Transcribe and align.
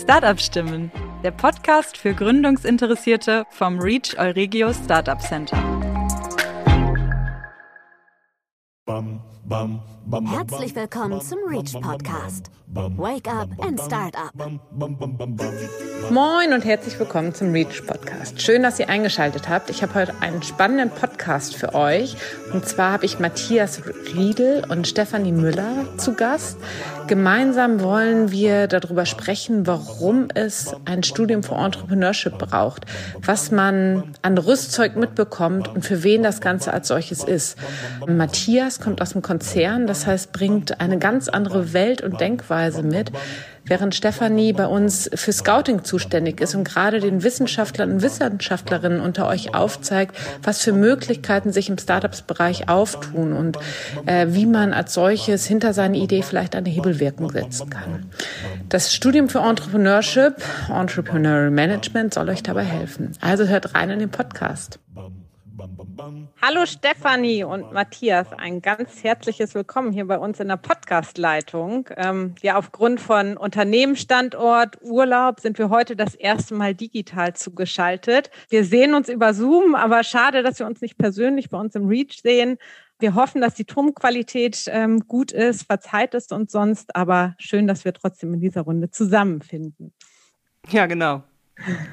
Startup 0.00 0.40
Stimmen, 0.40 0.90
der 1.22 1.32
Podcast 1.32 1.98
für 1.98 2.14
Gründungsinteressierte 2.14 3.44
vom 3.50 3.78
Reach 3.78 4.18
Euregio 4.18 4.72
Startup 4.72 5.20
Center. 5.20 5.56
Herzlich 10.30 10.74
willkommen 10.74 11.20
zum 11.20 11.38
Reach 11.46 11.74
Podcast. 11.80 12.50
Wake 12.66 13.28
up 13.28 13.48
and 13.60 13.78
start 13.80 14.16
up. 14.16 14.32
Moin 16.10 16.52
und 16.54 16.64
herzlich 16.64 16.98
willkommen 16.98 17.34
zum 17.34 17.52
Reach 17.52 17.86
Podcast. 17.86 18.40
Schön, 18.40 18.62
dass 18.62 18.78
ihr 18.80 18.88
eingeschaltet 18.88 19.48
habt. 19.48 19.68
Ich 19.68 19.82
habe 19.82 19.94
heute 19.94 20.14
einen 20.20 20.42
spannenden 20.42 20.90
Podcast 20.90 21.54
für 21.54 21.74
euch. 21.74 22.16
Und 22.52 22.66
zwar 22.66 22.92
habe 22.92 23.04
ich 23.04 23.18
Matthias 23.18 23.82
Riedel 24.14 24.64
und 24.70 24.88
Stefanie 24.88 25.32
Müller 25.32 25.86
zu 25.98 26.14
Gast. 26.14 26.56
Gemeinsam 27.06 27.80
wollen 27.80 28.30
wir 28.30 28.66
darüber 28.66 29.06
sprechen, 29.06 29.66
warum 29.66 30.28
es 30.34 30.74
ein 30.84 31.02
Studium 31.02 31.42
für 31.42 31.54
Entrepreneurship 31.54 32.38
braucht, 32.38 32.86
was 33.24 33.50
man 33.50 34.14
an 34.22 34.38
Rüstzeug 34.38 34.96
mitbekommt 34.96 35.68
und 35.68 35.84
für 35.84 36.02
wen 36.04 36.22
das 36.22 36.40
Ganze 36.40 36.72
als 36.72 36.88
solches 36.88 37.24
ist. 37.24 37.58
Matthias 38.06 38.80
kommt 38.80 39.02
aus 39.02 39.10
dem 39.10 39.22
Konzern, 39.22 39.86
das 39.86 40.06
heißt, 40.06 40.32
bringt 40.32 40.80
eine 40.80 40.98
ganz 40.98 41.28
andere 41.28 41.72
Welt 41.72 42.02
und 42.02 42.20
Denkweise 42.20 42.82
mit, 42.82 43.10
während 43.64 43.94
Stefanie 43.94 44.52
bei 44.52 44.66
uns 44.66 45.10
für 45.14 45.32
Scouting 45.32 45.84
zuständig 45.84 46.40
ist 46.40 46.54
und 46.54 46.64
gerade 46.64 47.00
den 47.00 47.22
Wissenschaftlern 47.22 47.92
und 47.92 48.02
Wissenschaftlerinnen 48.02 49.00
unter 49.00 49.26
euch 49.28 49.54
aufzeigt, 49.54 50.16
was 50.42 50.62
für 50.62 50.72
Möglichkeiten 50.72 51.52
sich 51.52 51.68
im 51.68 51.78
Startups-Bereich 51.78 52.68
auftun 52.68 53.32
und 53.32 53.58
äh, 54.06 54.26
wie 54.30 54.46
man 54.46 54.72
als 54.72 54.94
solches 54.94 55.46
hinter 55.46 55.72
seine 55.72 55.98
Idee 55.98 56.22
vielleicht 56.22 56.56
eine 56.56 56.68
Hebelwirkung 56.68 57.30
setzen 57.30 57.70
kann. 57.70 58.10
Das 58.68 58.94
Studium 58.94 59.28
für 59.28 59.40
Entrepreneurship, 59.40 60.36
Entrepreneurial 60.68 61.50
Management 61.50 62.14
soll 62.14 62.28
euch 62.28 62.42
dabei 62.42 62.64
helfen. 62.64 63.12
Also 63.20 63.46
hört 63.46 63.74
rein 63.74 63.90
in 63.90 63.98
den 63.98 64.10
Podcast. 64.10 64.78
Hallo 66.40 66.66
Stefanie 66.66 67.44
und 67.44 67.72
Matthias, 67.72 68.32
ein 68.32 68.62
ganz 68.62 69.04
herzliches 69.04 69.54
Willkommen 69.54 69.92
hier 69.92 70.06
bei 70.06 70.18
uns 70.18 70.40
in 70.40 70.48
der 70.48 70.56
Podcast-Leitung. 70.56 71.88
Ähm, 71.96 72.34
ja, 72.42 72.56
aufgrund 72.56 73.00
von 73.00 73.36
Unternehmensstandort, 73.36 74.78
Urlaub 74.82 75.38
sind 75.38 75.58
wir 75.58 75.70
heute 75.70 75.94
das 75.94 76.16
erste 76.16 76.54
Mal 76.54 76.74
digital 76.74 77.36
zugeschaltet. 77.36 78.30
Wir 78.48 78.64
sehen 78.64 78.94
uns 78.94 79.08
über 79.08 79.34
Zoom, 79.34 79.76
aber 79.76 80.02
schade, 80.02 80.42
dass 80.42 80.58
wir 80.58 80.66
uns 80.66 80.80
nicht 80.80 80.98
persönlich 80.98 81.48
bei 81.48 81.58
uns 81.58 81.76
im 81.76 81.86
Reach 81.86 82.20
sehen. 82.22 82.58
Wir 82.98 83.14
hoffen, 83.14 83.40
dass 83.40 83.54
die 83.54 83.64
Turmqualität 83.64 84.64
ähm, 84.66 85.06
gut 85.06 85.30
ist, 85.30 85.64
verzeiht 85.64 86.14
es 86.14 86.26
uns 86.32 86.50
sonst, 86.50 86.96
aber 86.96 87.34
schön, 87.38 87.68
dass 87.68 87.84
wir 87.84 87.92
trotzdem 87.92 88.34
in 88.34 88.40
dieser 88.40 88.62
Runde 88.62 88.90
zusammenfinden. 88.90 89.92
Ja, 90.70 90.86
genau. 90.86 91.22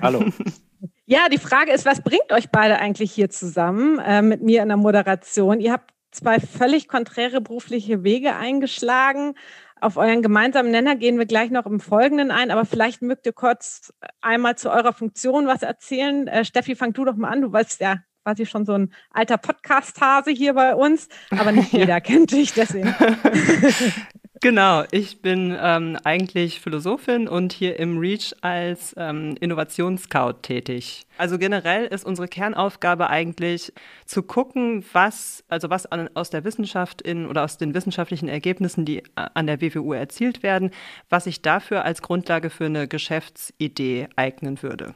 Hallo. 0.01 0.25
Ja, 1.11 1.27
die 1.27 1.39
Frage 1.39 1.71
ist, 1.71 1.87
was 1.87 2.01
bringt 2.01 2.31
euch 2.31 2.51
beide 2.51 2.77
eigentlich 2.77 3.11
hier 3.11 3.31
zusammen 3.31 3.97
äh, 3.97 4.21
mit 4.21 4.43
mir 4.43 4.61
in 4.61 4.67
der 4.67 4.77
Moderation? 4.77 5.59
Ihr 5.59 5.71
habt 5.71 5.91
zwei 6.11 6.39
völlig 6.39 6.87
konträre 6.87 7.41
berufliche 7.41 8.03
Wege 8.03 8.35
eingeschlagen. 8.35 9.33
Auf 9.81 9.97
euren 9.97 10.21
gemeinsamen 10.21 10.69
Nenner 10.69 10.95
gehen 10.95 11.17
wir 11.17 11.25
gleich 11.25 11.49
noch 11.49 11.65
im 11.65 11.79
Folgenden 11.79 12.29
ein, 12.29 12.51
aber 12.51 12.63
vielleicht 12.63 13.01
mögt 13.01 13.25
ihr 13.25 13.33
kurz 13.33 13.91
einmal 14.21 14.55
zu 14.55 14.69
eurer 14.69 14.93
Funktion 14.93 15.47
was 15.47 15.63
erzählen. 15.63 16.27
Äh, 16.27 16.45
Steffi, 16.45 16.75
fang 16.75 16.93
du 16.93 17.05
doch 17.05 17.15
mal 17.15 17.29
an. 17.29 17.41
Du 17.41 17.51
weißt 17.51 17.81
ja 17.81 17.95
quasi 18.23 18.45
schon 18.45 18.67
so 18.67 18.73
ein 18.73 18.93
alter 19.09 19.39
Podcast-Hase 19.39 20.29
hier 20.29 20.53
bei 20.53 20.75
uns, 20.75 21.07
aber 21.31 21.51
nicht 21.51 21.71
jeder 21.73 21.87
ja. 21.87 21.99
kennt 22.01 22.33
dich 22.33 22.53
deswegen. 22.53 22.93
Genau, 24.41 24.85
ich 24.91 25.21
bin 25.21 25.57
ähm, 25.61 25.97
eigentlich 26.05 26.61
Philosophin 26.61 27.27
und 27.27 27.51
hier 27.51 27.77
im 27.77 27.97
REACH 27.97 28.35
als 28.39 28.95
ähm, 28.97 29.35
Innovationsscout 29.41 30.41
tätig. 30.43 31.05
Also 31.17 31.37
generell 31.37 31.85
ist 31.87 32.05
unsere 32.05 32.29
Kernaufgabe 32.29 33.09
eigentlich 33.09 33.73
zu 34.05 34.23
gucken, 34.23 34.85
was, 34.93 35.43
also 35.49 35.69
was 35.69 35.87
an, 35.87 36.09
aus 36.13 36.29
der 36.29 36.45
Wissenschaft 36.45 37.01
in 37.01 37.27
oder 37.27 37.43
aus 37.43 37.57
den 37.57 37.73
wissenschaftlichen 37.73 38.29
Ergebnissen, 38.29 38.85
die 38.85 39.03
an 39.15 39.45
der 39.45 39.59
WWU 39.59 39.91
erzielt 39.91 40.41
werden, 40.41 40.71
was 41.09 41.25
sich 41.25 41.41
dafür 41.41 41.83
als 41.83 42.01
Grundlage 42.01 42.49
für 42.49 42.65
eine 42.65 42.87
Geschäftsidee 42.87 44.07
eignen 44.15 44.63
würde. 44.63 44.95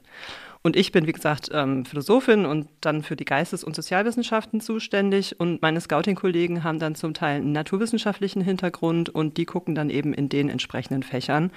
Und 0.64 0.78
ich 0.78 0.94
bin, 0.94 1.06
wie 1.06 1.12
gesagt, 1.12 1.50
ähm, 1.52 1.84
Philosophin 1.84 2.46
und 2.46 2.70
dann 2.80 3.04
für 3.04 3.18
die 3.18 3.26
Geistes- 3.26 3.66
und 3.66 3.76
Sozialwissenschaften 3.76 4.62
zuständig. 4.62 5.38
Und 5.38 5.62
meine 5.62 5.82
Scouting-Kollegen 5.82 6.64
haben 6.64 6.80
dann 6.80 6.96
zum 6.96 7.14
Teil 7.14 7.42
einen 7.42 7.52
naturwissenschaftlichen 7.52 8.42
Hintergrund 8.42 9.10
und 9.10 9.36
die 9.36 9.46
gucken 9.46 9.76
dann 9.76 9.90
eben 9.90 10.14
in 10.14 10.30
den 10.30 10.50
entsprechenden 10.50 11.04
Fächern. 11.04 11.52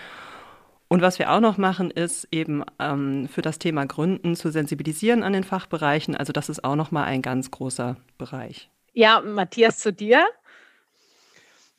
Und 0.89 1.03
was 1.03 1.21
wir 1.21 1.33
auch 1.33 1.41
noch 1.41 1.57
machen, 1.57 1.93
ist 1.93 2.27
eben 2.33 2.65
ähm, 2.81 3.29
für 3.29 3.43
das 3.43 3.61
Thema 3.61 3.87
Gründen 3.87 4.35
zu 4.35 4.51
sensibilisieren 4.51 5.23
an 5.23 5.33
den 5.33 5.45
Fachbereichen. 5.45 6.17
Also 6.17 6.33
das 6.33 6.49
ist 6.49 6.65
auch 6.65 6.77
noch 6.77 6.91
mal 6.91 7.05
ein 7.05 7.23
ganz 7.23 7.53
großer 7.53 7.97
Bereich. 8.19 8.71
Ja, 8.93 9.21
Matthias, 9.21 9.79
zu 9.79 9.93
dir. 9.93 10.25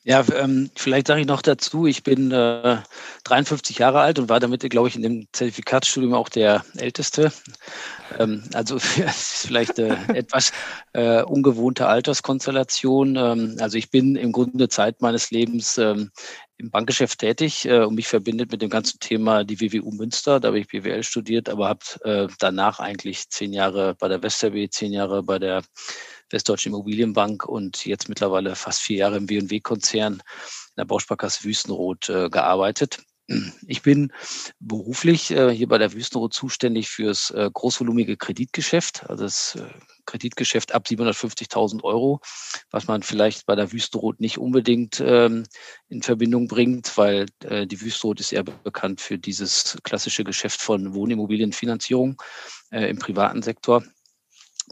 Ja, 0.08 0.24
ähm, 0.34 0.70
vielleicht 0.74 1.06
sage 1.06 1.20
ich 1.20 1.26
noch 1.26 1.42
dazu, 1.42 1.84
ich 1.84 2.02
bin 2.02 2.32
äh, 2.32 2.78
53 3.24 3.76
Jahre 3.76 4.00
alt 4.00 4.18
und 4.18 4.30
war 4.30 4.40
damit, 4.40 4.62
glaube 4.70 4.88
ich, 4.88 4.96
in 4.96 5.02
dem 5.02 5.26
Zertifikatsstudium 5.34 6.14
auch 6.14 6.30
der 6.30 6.64
Älteste. 6.78 7.30
Ähm, 8.18 8.42
also 8.54 8.78
vielleicht 8.80 9.78
äh, 9.78 9.94
etwas 10.14 10.52
äh, 10.94 11.22
ungewohnte 11.22 11.88
Alterskonstellation. 11.88 13.16
Ähm, 13.16 13.56
also 13.60 13.76
ich 13.76 13.90
bin 13.90 14.16
im 14.16 14.32
Grunde 14.32 14.70
Zeit 14.70 15.02
meines 15.02 15.30
Lebens 15.30 15.76
ähm, 15.76 16.10
im 16.56 16.70
Bankgeschäft 16.70 17.18
tätig 17.18 17.66
äh, 17.66 17.84
und 17.84 17.94
mich 17.94 18.08
verbindet 18.08 18.50
mit 18.50 18.62
dem 18.62 18.70
ganzen 18.70 19.00
Thema 19.00 19.44
die 19.44 19.60
WWU 19.60 19.90
Münster. 19.90 20.40
Da 20.40 20.48
habe 20.48 20.58
ich 20.58 20.68
BWL 20.68 21.02
studiert, 21.02 21.50
aber 21.50 21.68
habe 21.68 21.84
äh, 22.04 22.28
danach 22.38 22.80
eigentlich 22.80 23.28
zehn 23.28 23.52
Jahre 23.52 23.94
bei 23.98 24.08
der 24.08 24.22
Westerb, 24.22 24.54
zehn 24.70 24.94
Jahre 24.94 25.22
bei 25.22 25.38
der 25.38 25.62
Westdeutschen 26.30 26.72
Immobilienbank 26.72 27.46
und 27.46 27.84
jetzt 27.86 28.08
mittlerweile 28.08 28.54
fast 28.54 28.80
vier 28.80 28.98
Jahre 28.98 29.16
im 29.16 29.28
W&W-Konzern 29.28 30.14
in 30.14 30.74
der 30.76 30.84
Bausparkasse 30.84 31.44
Wüstenrot 31.44 32.08
äh, 32.08 32.28
gearbeitet. 32.30 33.00
Ich 33.66 33.82
bin 33.82 34.10
beruflich 34.58 35.30
äh, 35.30 35.50
hier 35.50 35.68
bei 35.68 35.76
der 35.76 35.92
Wüstenrot 35.92 36.32
zuständig 36.32 36.88
fürs 36.88 37.30
äh, 37.30 37.50
großvolumige 37.52 38.16
Kreditgeschäft, 38.16 39.08
also 39.08 39.24
das 39.24 39.56
äh, 39.56 39.68
Kreditgeschäft 40.06 40.72
ab 40.72 40.86
750.000 40.88 41.84
Euro, 41.84 42.22
was 42.70 42.86
man 42.86 43.02
vielleicht 43.02 43.44
bei 43.44 43.54
der 43.54 43.70
Wüstenrot 43.70 44.20
nicht 44.20 44.38
unbedingt 44.38 45.02
ähm, 45.04 45.44
in 45.90 46.02
Verbindung 46.02 46.48
bringt, 46.48 46.96
weil 46.96 47.26
äh, 47.44 47.66
die 47.66 47.78
Wüstenrot 47.82 48.18
ist 48.20 48.32
eher 48.32 48.44
bekannt 48.44 49.02
für 49.02 49.18
dieses 49.18 49.76
klassische 49.82 50.24
Geschäft 50.24 50.62
von 50.62 50.94
Wohnimmobilienfinanzierung 50.94 52.20
äh, 52.70 52.88
im 52.88 52.98
privaten 52.98 53.42
Sektor. 53.42 53.84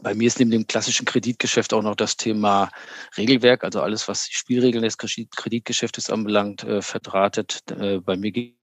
Bei 0.03 0.13
mir 0.13 0.27
ist 0.27 0.39
neben 0.39 0.51
dem 0.51 0.67
klassischen 0.67 1.05
Kreditgeschäft 1.05 1.73
auch 1.73 1.81
noch 1.81 1.95
das 1.95 2.17
Thema 2.17 2.69
Regelwerk, 3.17 3.63
also 3.63 3.81
alles, 3.81 4.07
was 4.07 4.25
die 4.27 4.33
Spielregeln 4.33 4.83
des 4.83 4.97
Kreditgeschäftes 4.97 6.09
anbelangt, 6.09 6.63
äh, 6.63 6.81
verdrahtet. 6.81 7.63
Äh, 7.71 7.99
bei 7.99 8.15
mir 8.15 8.31
geht 8.31 8.55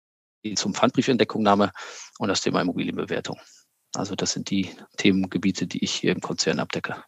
es 0.44 0.65
um 0.65 0.75
Pfandbriefentdeckунgnahme 0.75 1.73
und 2.19 2.28
das 2.28 2.41
Thema 2.41 2.61
Immobilienbewertung. 2.61 3.41
Also 3.94 4.15
das 4.15 4.33
sind 4.33 4.50
die 4.50 4.71
Themengebiete, 4.97 5.67
die 5.67 5.83
ich 5.83 5.93
hier 5.93 6.12
im 6.12 6.21
Konzern 6.21 6.59
abdecke. 6.59 7.03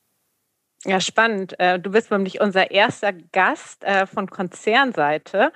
Ja, 0.84 1.00
spannend. 1.00 1.58
Äh, 1.58 1.78
du 1.78 1.90
bist 1.90 2.10
nämlich 2.10 2.40
unser 2.40 2.70
erster 2.70 3.12
Gast 3.12 3.84
von 4.12 4.28
Konzernseite. 4.28 5.52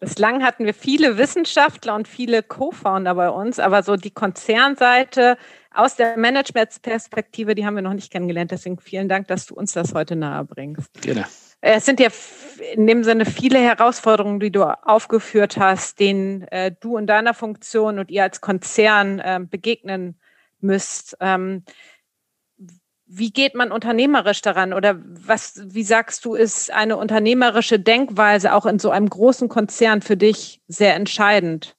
Bislang 0.00 0.42
hatten 0.42 0.66
wir 0.66 0.74
viele 0.74 1.16
Wissenschaftler 1.18 1.94
und 1.94 2.08
viele 2.08 2.42
Co-Founder 2.42 3.14
bei 3.14 3.30
uns, 3.30 3.58
aber 3.58 3.82
so 3.82 3.96
die 3.96 4.10
Konzernseite 4.10 5.38
aus 5.72 5.96
der 5.96 6.16
Managementsperspektive, 6.16 7.54
die 7.54 7.64
haben 7.64 7.74
wir 7.74 7.82
noch 7.82 7.94
nicht 7.94 8.12
kennengelernt. 8.12 8.50
Deswegen 8.50 8.78
vielen 8.78 9.08
Dank, 9.08 9.28
dass 9.28 9.46
du 9.46 9.54
uns 9.54 9.72
das 9.72 9.94
heute 9.94 10.16
nahe 10.16 10.44
bringst. 10.44 11.00
Gerne. 11.00 11.26
Es 11.60 11.86
sind 11.86 11.98
ja 11.98 12.08
in 12.74 12.86
dem 12.86 13.04
Sinne 13.04 13.24
viele 13.24 13.58
Herausforderungen, 13.58 14.38
die 14.38 14.52
du 14.52 14.64
aufgeführt 14.64 15.56
hast, 15.56 15.98
denen 15.98 16.42
äh, 16.48 16.72
du 16.78 16.98
in 16.98 17.06
deiner 17.06 17.32
Funktion 17.32 17.98
und 17.98 18.10
ihr 18.10 18.22
als 18.22 18.42
Konzern 18.42 19.18
äh, 19.18 19.40
begegnen 19.42 20.20
müsst. 20.60 21.16
Ähm, 21.20 21.64
wie 23.16 23.30
geht 23.30 23.54
man 23.54 23.70
unternehmerisch 23.70 24.42
daran 24.42 24.72
oder 24.72 25.00
was, 25.04 25.60
wie 25.64 25.84
sagst 25.84 26.24
du, 26.24 26.34
ist 26.34 26.72
eine 26.72 26.96
unternehmerische 26.96 27.78
Denkweise 27.78 28.54
auch 28.54 28.66
in 28.66 28.78
so 28.78 28.90
einem 28.90 29.08
großen 29.08 29.48
Konzern 29.48 30.02
für 30.02 30.16
dich 30.16 30.60
sehr 30.68 30.94
entscheidend? 30.94 31.76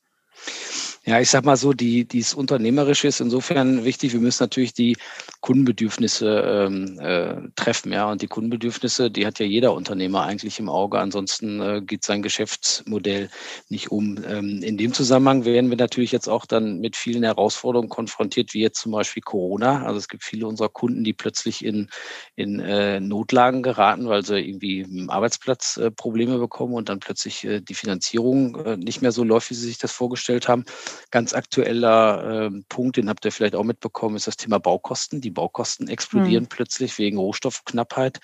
Ja, 1.08 1.20
ich 1.20 1.30
sag 1.30 1.46
mal 1.46 1.56
so, 1.56 1.72
die, 1.72 2.06
dies 2.08 2.34
Unternehmerische 2.34 3.08
ist 3.08 3.20
insofern 3.20 3.86
wichtig. 3.86 4.14
Wir 4.14 4.20
müssen 4.20 4.42
natürlich 4.42 4.74
die 4.74 4.98
Kundenbedürfnisse 5.40 6.66
ähm, 6.68 7.00
äh, 7.00 7.36
treffen, 7.56 7.92
ja. 7.94 8.10
Und 8.10 8.24
die 8.24 8.28
Kundenbedürfnisse, 8.28 9.12
die 9.12 9.28
hat 9.28 9.38
ja 9.38 9.46
jeder 9.46 9.74
Unternehmer 9.76 10.24
eigentlich 10.24 10.58
im 10.58 10.68
Auge. 10.68 10.98
Ansonsten 10.98 11.62
äh, 11.62 11.82
geht 11.86 12.04
sein 12.04 12.24
Geschäftsmodell 12.24 13.30
nicht 13.70 13.92
um. 13.92 14.18
Ähm, 14.28 14.64
in 14.64 14.78
dem 14.78 14.94
Zusammenhang 14.94 15.46
werden 15.46 15.70
wir 15.70 15.78
natürlich 15.78 16.12
jetzt 16.12 16.28
auch 16.28 16.48
dann 16.48 16.80
mit 16.80 16.96
vielen 16.96 17.22
Herausforderungen 17.22 17.90
konfrontiert, 17.90 18.56
wie 18.56 18.62
jetzt 18.62 18.80
zum 18.82 18.92
Beispiel 18.92 19.22
Corona. 19.22 19.84
Also 19.86 20.00
es 20.00 20.08
gibt 20.08 20.24
viele 20.24 20.48
unserer 20.48 20.70
Kunden, 20.70 21.04
die 21.04 21.14
plötzlich 21.14 21.64
in, 21.64 21.88
in 22.36 22.60
äh, 22.60 23.00
Notlagen 23.00 23.62
geraten, 23.62 24.08
weil 24.10 24.26
sie 24.26 24.40
irgendwie 24.40 24.80
im 24.82 25.12
Arbeitsplatz 25.12 25.78
äh, 25.78 25.92
Probleme 25.92 26.40
bekommen 26.40 26.74
und 26.74 26.90
dann 26.90 27.00
plötzlich 27.00 27.44
äh, 27.44 27.62
die 27.62 27.76
Finanzierung 27.76 28.56
äh, 28.66 28.76
nicht 28.78 29.04
mehr 29.04 29.12
so 29.12 29.24
läuft, 29.24 29.52
wie 29.52 29.54
sie 29.54 29.68
sich 29.68 29.78
das 29.78 29.92
vorgestellt 29.92 30.48
haben. 30.48 30.66
Ganz 31.12 31.34
aktueller 31.34 32.48
äh, 32.48 32.62
Punkt, 32.70 32.98
den 32.98 33.10
habt 33.10 33.26
ihr 33.26 33.32
vielleicht 33.32 33.56
auch 33.56 33.64
mitbekommen, 33.64 34.16
ist 34.16 34.28
das 34.28 34.38
Thema 34.38 34.60
Baukosten. 34.60 35.22
Die 35.22 35.32
Baukosten 35.32 35.88
explodieren 35.88 36.46
mhm. 36.46 36.50
plötzlich 36.50 36.98
wegen 36.98 37.18
Rohstoffknappheit. 37.18 38.20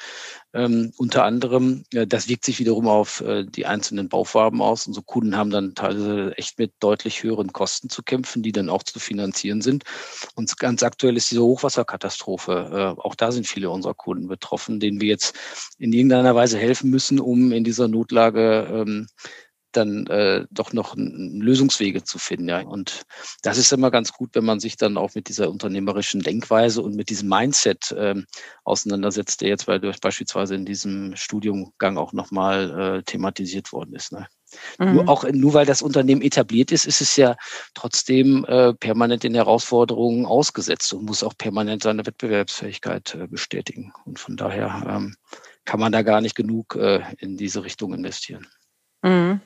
Ähm, 0.53 0.91
unter 0.97 1.23
anderem, 1.23 1.83
äh, 1.93 2.05
das 2.05 2.27
wirkt 2.27 2.45
sich 2.45 2.59
wiederum 2.59 2.87
auf 2.87 3.21
äh, 3.21 3.45
die 3.45 3.65
einzelnen 3.65 4.09
Baufarben 4.09 4.61
aus. 4.61 4.87
Unsere 4.87 5.05
Kunden 5.05 5.37
haben 5.37 5.49
dann 5.49 5.75
teilweise 5.75 6.37
echt 6.37 6.59
mit 6.59 6.73
deutlich 6.79 7.23
höheren 7.23 7.53
Kosten 7.53 7.89
zu 7.89 8.03
kämpfen, 8.03 8.43
die 8.43 8.51
dann 8.51 8.69
auch 8.69 8.83
zu 8.83 8.99
finanzieren 8.99 9.61
sind. 9.61 9.83
Und 10.35 10.57
ganz 10.57 10.83
aktuell 10.83 11.17
ist 11.17 11.31
diese 11.31 11.43
Hochwasserkatastrophe. 11.43 12.95
Äh, 12.97 13.01
auch 13.01 13.15
da 13.15 13.31
sind 13.31 13.47
viele 13.47 13.69
unserer 13.69 13.93
Kunden 13.93 14.27
betroffen, 14.27 14.79
denen 14.79 14.99
wir 14.99 15.09
jetzt 15.09 15.35
in 15.77 15.93
irgendeiner 15.93 16.35
Weise 16.35 16.57
helfen 16.57 16.89
müssen, 16.89 17.19
um 17.19 17.51
in 17.51 17.63
dieser 17.63 17.87
Notlage 17.87 18.67
ähm, 18.71 19.07
dann 19.71 20.07
äh, 20.07 20.45
doch 20.51 20.73
noch 20.73 20.95
Lösungswege 20.95 22.03
zu 22.03 22.19
finden. 22.19 22.49
Ja. 22.49 22.61
Und 22.61 23.03
das 23.41 23.57
ist 23.57 23.71
immer 23.71 23.91
ganz 23.91 24.13
gut, 24.13 24.31
wenn 24.33 24.45
man 24.45 24.59
sich 24.59 24.77
dann 24.77 24.97
auch 24.97 25.15
mit 25.15 25.29
dieser 25.29 25.49
unternehmerischen 25.49 26.21
Denkweise 26.21 26.81
und 26.81 26.95
mit 26.95 27.09
diesem 27.09 27.29
Mindset 27.29 27.93
ähm, 27.97 28.25
auseinandersetzt, 28.63 29.41
der 29.41 29.49
jetzt 29.49 29.65
bei, 29.65 29.79
beispielsweise 29.79 30.55
in 30.55 30.65
diesem 30.65 31.15
Studiumgang 31.15 31.97
auch 31.97 32.13
nochmal 32.13 32.99
äh, 32.99 33.03
thematisiert 33.03 33.71
worden 33.71 33.95
ist. 33.95 34.11
Ne. 34.11 34.27
Mhm. 34.79 34.93
Nur, 34.93 35.09
auch, 35.09 35.23
nur 35.31 35.53
weil 35.53 35.65
das 35.65 35.81
Unternehmen 35.81 36.21
etabliert 36.21 36.71
ist, 36.71 36.85
ist 36.85 37.01
es 37.01 37.15
ja 37.15 37.35
trotzdem 37.73 38.45
äh, 38.45 38.73
permanent 38.73 39.23
in 39.23 39.35
Herausforderungen 39.35 40.25
ausgesetzt 40.25 40.93
und 40.93 41.05
muss 41.05 41.23
auch 41.23 41.37
permanent 41.37 41.83
seine 41.83 42.05
Wettbewerbsfähigkeit 42.05 43.15
äh, 43.15 43.27
bestätigen. 43.27 43.93
Und 44.05 44.19
von 44.19 44.37
daher 44.37 44.83
ähm, 44.87 45.15
kann 45.65 45.79
man 45.79 45.91
da 45.91 46.01
gar 46.01 46.21
nicht 46.21 46.35
genug 46.35 46.75
äh, 46.75 47.01
in 47.19 47.37
diese 47.37 47.63
Richtung 47.63 47.93
investieren. 47.93 48.47
Mhm. 49.01 49.41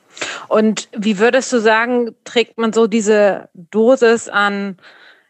Und 0.48 0.90
wie 0.96 1.20
würdest 1.20 1.52
du 1.52 1.60
sagen, 1.60 2.16
trägt 2.24 2.58
man 2.58 2.74
so 2.74 2.88
diese 2.88 3.50
Dosis 3.54 4.30
an 4.30 4.78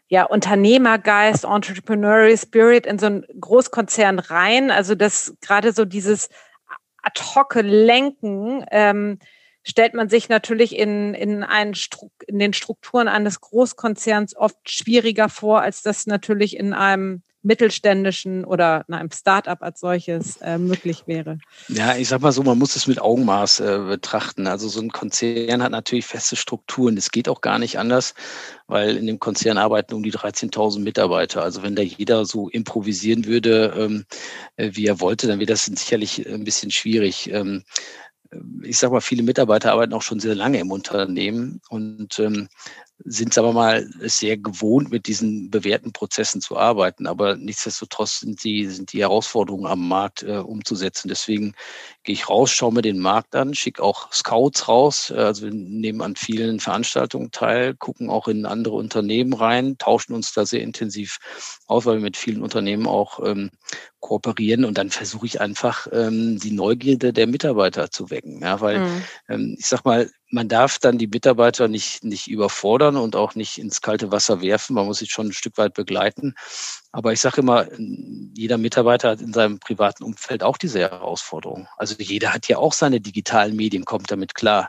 ja, 0.08 0.24
Unternehmergeist, 0.24 1.44
Entrepreneurial 1.44 2.36
Spirit 2.36 2.86
in 2.86 2.98
so 2.98 3.06
einen 3.06 3.26
Großkonzern 3.40 4.18
rein? 4.18 4.70
Also 4.70 4.94
das 4.94 5.34
gerade 5.40 5.72
so 5.72 5.84
dieses 5.84 6.28
ad 7.02 7.20
hoc 7.34 7.54
Lenken 7.54 8.64
ähm, 8.70 9.18
stellt 9.62 9.94
man 9.94 10.08
sich 10.08 10.28
natürlich 10.28 10.76
in, 10.76 11.14
in, 11.14 11.42
einen 11.42 11.74
in 12.28 12.38
den 12.38 12.52
Strukturen 12.52 13.08
eines 13.08 13.40
Großkonzerns 13.40 14.36
oft 14.36 14.70
schwieriger 14.70 15.28
vor, 15.28 15.60
als 15.62 15.82
das 15.82 16.06
natürlich 16.06 16.56
in 16.56 16.72
einem 16.72 17.22
mittelständischen 17.46 18.44
oder 18.44 18.84
in 18.88 18.94
einem 18.94 19.10
Start-up 19.10 19.62
als 19.62 19.80
solches 19.80 20.36
äh, 20.38 20.58
möglich 20.58 21.04
wäre? 21.06 21.38
Ja, 21.68 21.96
ich 21.96 22.08
sag 22.08 22.20
mal 22.20 22.32
so, 22.32 22.42
man 22.42 22.58
muss 22.58 22.74
es 22.74 22.88
mit 22.88 23.00
Augenmaß 23.00 23.60
äh, 23.60 23.78
betrachten. 23.86 24.48
Also 24.48 24.68
so 24.68 24.80
ein 24.80 24.90
Konzern 24.90 25.62
hat 25.62 25.70
natürlich 25.70 26.06
feste 26.06 26.34
Strukturen. 26.34 26.96
Es 26.96 27.12
geht 27.12 27.28
auch 27.28 27.40
gar 27.40 27.58
nicht 27.58 27.78
anders, 27.78 28.14
weil 28.66 28.96
in 28.96 29.06
dem 29.06 29.20
Konzern 29.20 29.58
arbeiten 29.58 29.94
um 29.94 30.02
die 30.02 30.12
13.000 30.12 30.80
Mitarbeiter. 30.80 31.42
Also 31.42 31.62
wenn 31.62 31.76
da 31.76 31.82
jeder 31.82 32.24
so 32.24 32.48
improvisieren 32.48 33.26
würde, 33.26 33.74
ähm, 33.78 34.04
äh, 34.56 34.70
wie 34.74 34.86
er 34.86 35.00
wollte, 35.00 35.28
dann 35.28 35.38
wäre 35.38 35.46
das 35.46 35.66
sicherlich 35.66 36.26
ein 36.28 36.44
bisschen 36.44 36.72
schwierig. 36.72 37.30
Ähm, 37.32 37.62
ich 38.62 38.78
sage 38.78 38.92
mal, 38.92 39.00
viele 39.00 39.22
Mitarbeiter 39.22 39.72
arbeiten 39.72 39.94
auch 39.94 40.02
schon 40.02 40.18
sehr 40.18 40.34
lange 40.34 40.58
im 40.58 40.72
Unternehmen 40.72 41.60
und 41.68 42.18
ähm, 42.18 42.48
sind, 43.04 43.34
sagen 43.34 43.48
wir 43.48 43.52
mal, 43.52 43.86
sehr 44.00 44.36
gewohnt, 44.36 44.90
mit 44.90 45.06
diesen 45.06 45.50
bewährten 45.50 45.92
Prozessen 45.92 46.40
zu 46.40 46.56
arbeiten. 46.56 47.06
Aber 47.06 47.36
nichtsdestotrotz 47.36 48.20
sind 48.20 48.42
die, 48.42 48.66
sind 48.66 48.92
die 48.92 49.00
Herausforderungen 49.00 49.66
am 49.66 49.86
Markt 49.86 50.22
äh, 50.22 50.38
umzusetzen. 50.38 51.08
Deswegen 51.08 51.54
gehe 52.04 52.14
ich 52.14 52.28
raus, 52.28 52.50
schaue 52.50 52.72
mir 52.72 52.82
den 52.82 52.98
Markt 52.98 53.36
an, 53.36 53.54
schicke 53.54 53.82
auch 53.82 54.12
Scouts 54.12 54.68
raus. 54.68 55.10
Äh, 55.10 55.18
also 55.18 55.44
wir 55.44 55.52
nehmen 55.52 56.00
an 56.00 56.16
vielen 56.16 56.58
Veranstaltungen 56.58 57.30
teil, 57.30 57.74
gucken 57.74 58.08
auch 58.08 58.28
in 58.28 58.46
andere 58.46 58.76
Unternehmen 58.76 59.34
rein, 59.34 59.76
tauschen 59.78 60.14
uns 60.14 60.32
da 60.32 60.46
sehr 60.46 60.62
intensiv 60.62 61.18
aus, 61.66 61.84
weil 61.84 61.96
wir 61.96 62.02
mit 62.02 62.16
vielen 62.16 62.42
Unternehmen 62.42 62.86
auch 62.86 63.20
ähm, 63.24 63.50
kooperieren 64.00 64.64
und 64.64 64.78
dann 64.78 64.90
versuche 64.90 65.26
ich 65.26 65.40
einfach 65.40 65.86
ähm, 65.92 66.38
die 66.38 66.52
Neugierde 66.52 67.12
der 67.12 67.26
Mitarbeiter 67.26 67.90
zu 67.90 68.08
wecken. 68.10 68.40
Ja, 68.40 68.60
weil 68.60 68.80
mhm. 68.80 69.02
ähm, 69.28 69.56
ich 69.58 69.66
sag 69.66 69.84
mal, 69.84 70.08
man 70.36 70.48
darf 70.48 70.78
dann 70.78 70.98
die 70.98 71.06
Mitarbeiter 71.06 71.66
nicht, 71.66 72.04
nicht 72.04 72.28
überfordern 72.28 72.96
und 72.96 73.16
auch 73.16 73.34
nicht 73.34 73.56
ins 73.56 73.80
kalte 73.80 74.12
Wasser 74.12 74.42
werfen. 74.42 74.74
Man 74.74 74.84
muss 74.84 74.98
sie 74.98 75.06
schon 75.06 75.28
ein 75.28 75.32
Stück 75.32 75.56
weit 75.56 75.72
begleiten. 75.72 76.34
Aber 76.92 77.14
ich 77.14 77.22
sage 77.22 77.40
immer, 77.40 77.66
jeder 78.34 78.58
Mitarbeiter 78.58 79.08
hat 79.10 79.22
in 79.22 79.32
seinem 79.32 79.58
privaten 79.58 80.04
Umfeld 80.04 80.42
auch 80.42 80.58
diese 80.58 80.78
Herausforderung. 80.80 81.68
Also 81.78 81.94
jeder 81.98 82.34
hat 82.34 82.48
ja 82.48 82.58
auch 82.58 82.74
seine 82.74 83.00
digitalen 83.00 83.56
Medien, 83.56 83.86
kommt 83.86 84.10
damit 84.10 84.34
klar. 84.34 84.68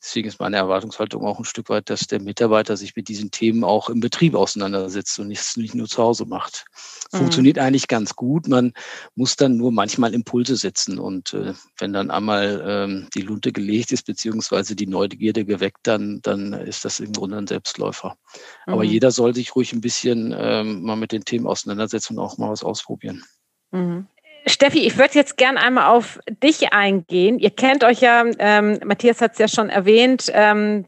Deswegen 0.00 0.28
ist 0.28 0.38
meine 0.38 0.56
Erwartungshaltung 0.56 1.24
auch 1.24 1.38
ein 1.38 1.44
Stück 1.44 1.68
weit, 1.70 1.90
dass 1.90 2.06
der 2.06 2.20
Mitarbeiter 2.20 2.76
sich 2.76 2.94
mit 2.94 3.08
diesen 3.08 3.32
Themen 3.32 3.64
auch 3.64 3.88
im 3.88 3.98
Betrieb 3.98 4.36
auseinandersetzt 4.36 5.18
und 5.18 5.26
nicht, 5.26 5.56
nicht 5.56 5.74
nur 5.74 5.88
zu 5.88 6.02
Hause 6.02 6.24
macht. 6.24 6.66
Mhm. 7.12 7.18
Funktioniert 7.18 7.58
eigentlich 7.58 7.88
ganz 7.88 8.14
gut. 8.14 8.46
Man 8.46 8.72
muss 9.16 9.34
dann 9.34 9.56
nur 9.56 9.72
manchmal 9.72 10.14
Impulse 10.14 10.54
setzen. 10.56 11.00
Und 11.00 11.34
äh, 11.34 11.54
wenn 11.78 11.92
dann 11.92 12.12
einmal 12.12 12.62
ähm, 12.64 13.08
die 13.14 13.22
Lunte 13.22 13.50
gelegt 13.50 13.90
ist, 13.90 14.06
beziehungsweise 14.06 14.76
die 14.76 14.86
Neugierde 14.86 15.44
geweckt, 15.44 15.80
dann, 15.82 16.20
dann 16.22 16.52
ist 16.52 16.84
das 16.84 17.00
im 17.00 17.12
Grunde 17.12 17.38
ein 17.38 17.48
Selbstläufer. 17.48 18.16
Mhm. 18.66 18.72
Aber 18.72 18.84
jeder 18.84 19.10
soll 19.10 19.34
sich 19.34 19.56
ruhig 19.56 19.72
ein 19.72 19.80
bisschen 19.80 20.32
ähm, 20.36 20.82
mal 20.82 20.96
mit 20.96 21.10
den 21.10 21.24
Themen 21.24 21.48
auseinandersetzen 21.48 22.18
und 22.18 22.24
auch 22.24 22.38
mal 22.38 22.50
was 22.50 22.62
ausprobieren. 22.62 23.24
Mhm. 23.72 24.06
Steffi, 24.46 24.86
ich 24.86 24.96
würde 24.96 25.14
jetzt 25.14 25.36
gern 25.36 25.56
einmal 25.56 25.86
auf 25.86 26.18
dich 26.42 26.72
eingehen. 26.72 27.38
Ihr 27.38 27.50
kennt 27.50 27.84
euch 27.84 28.00
ja, 28.00 28.24
ähm, 28.38 28.78
Matthias 28.84 29.20
hat 29.20 29.32
es 29.32 29.38
ja 29.38 29.48
schon 29.48 29.68
erwähnt, 29.68 30.30
ähm, 30.32 30.86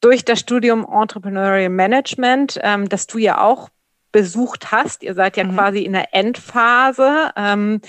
durch 0.00 0.24
das 0.24 0.40
Studium 0.40 0.86
Entrepreneurial 0.90 1.68
Management, 1.68 2.58
ähm, 2.62 2.88
das 2.88 3.06
du 3.06 3.18
ja 3.18 3.40
auch 3.40 3.68
besucht 4.10 4.72
hast. 4.72 5.02
Ihr 5.02 5.14
seid 5.14 5.36
ja 5.36 5.44
mhm. 5.44 5.54
quasi 5.54 5.80
in 5.80 5.92
der 5.92 6.14
Endphase. 6.14 7.30
Ähm, 7.36 7.80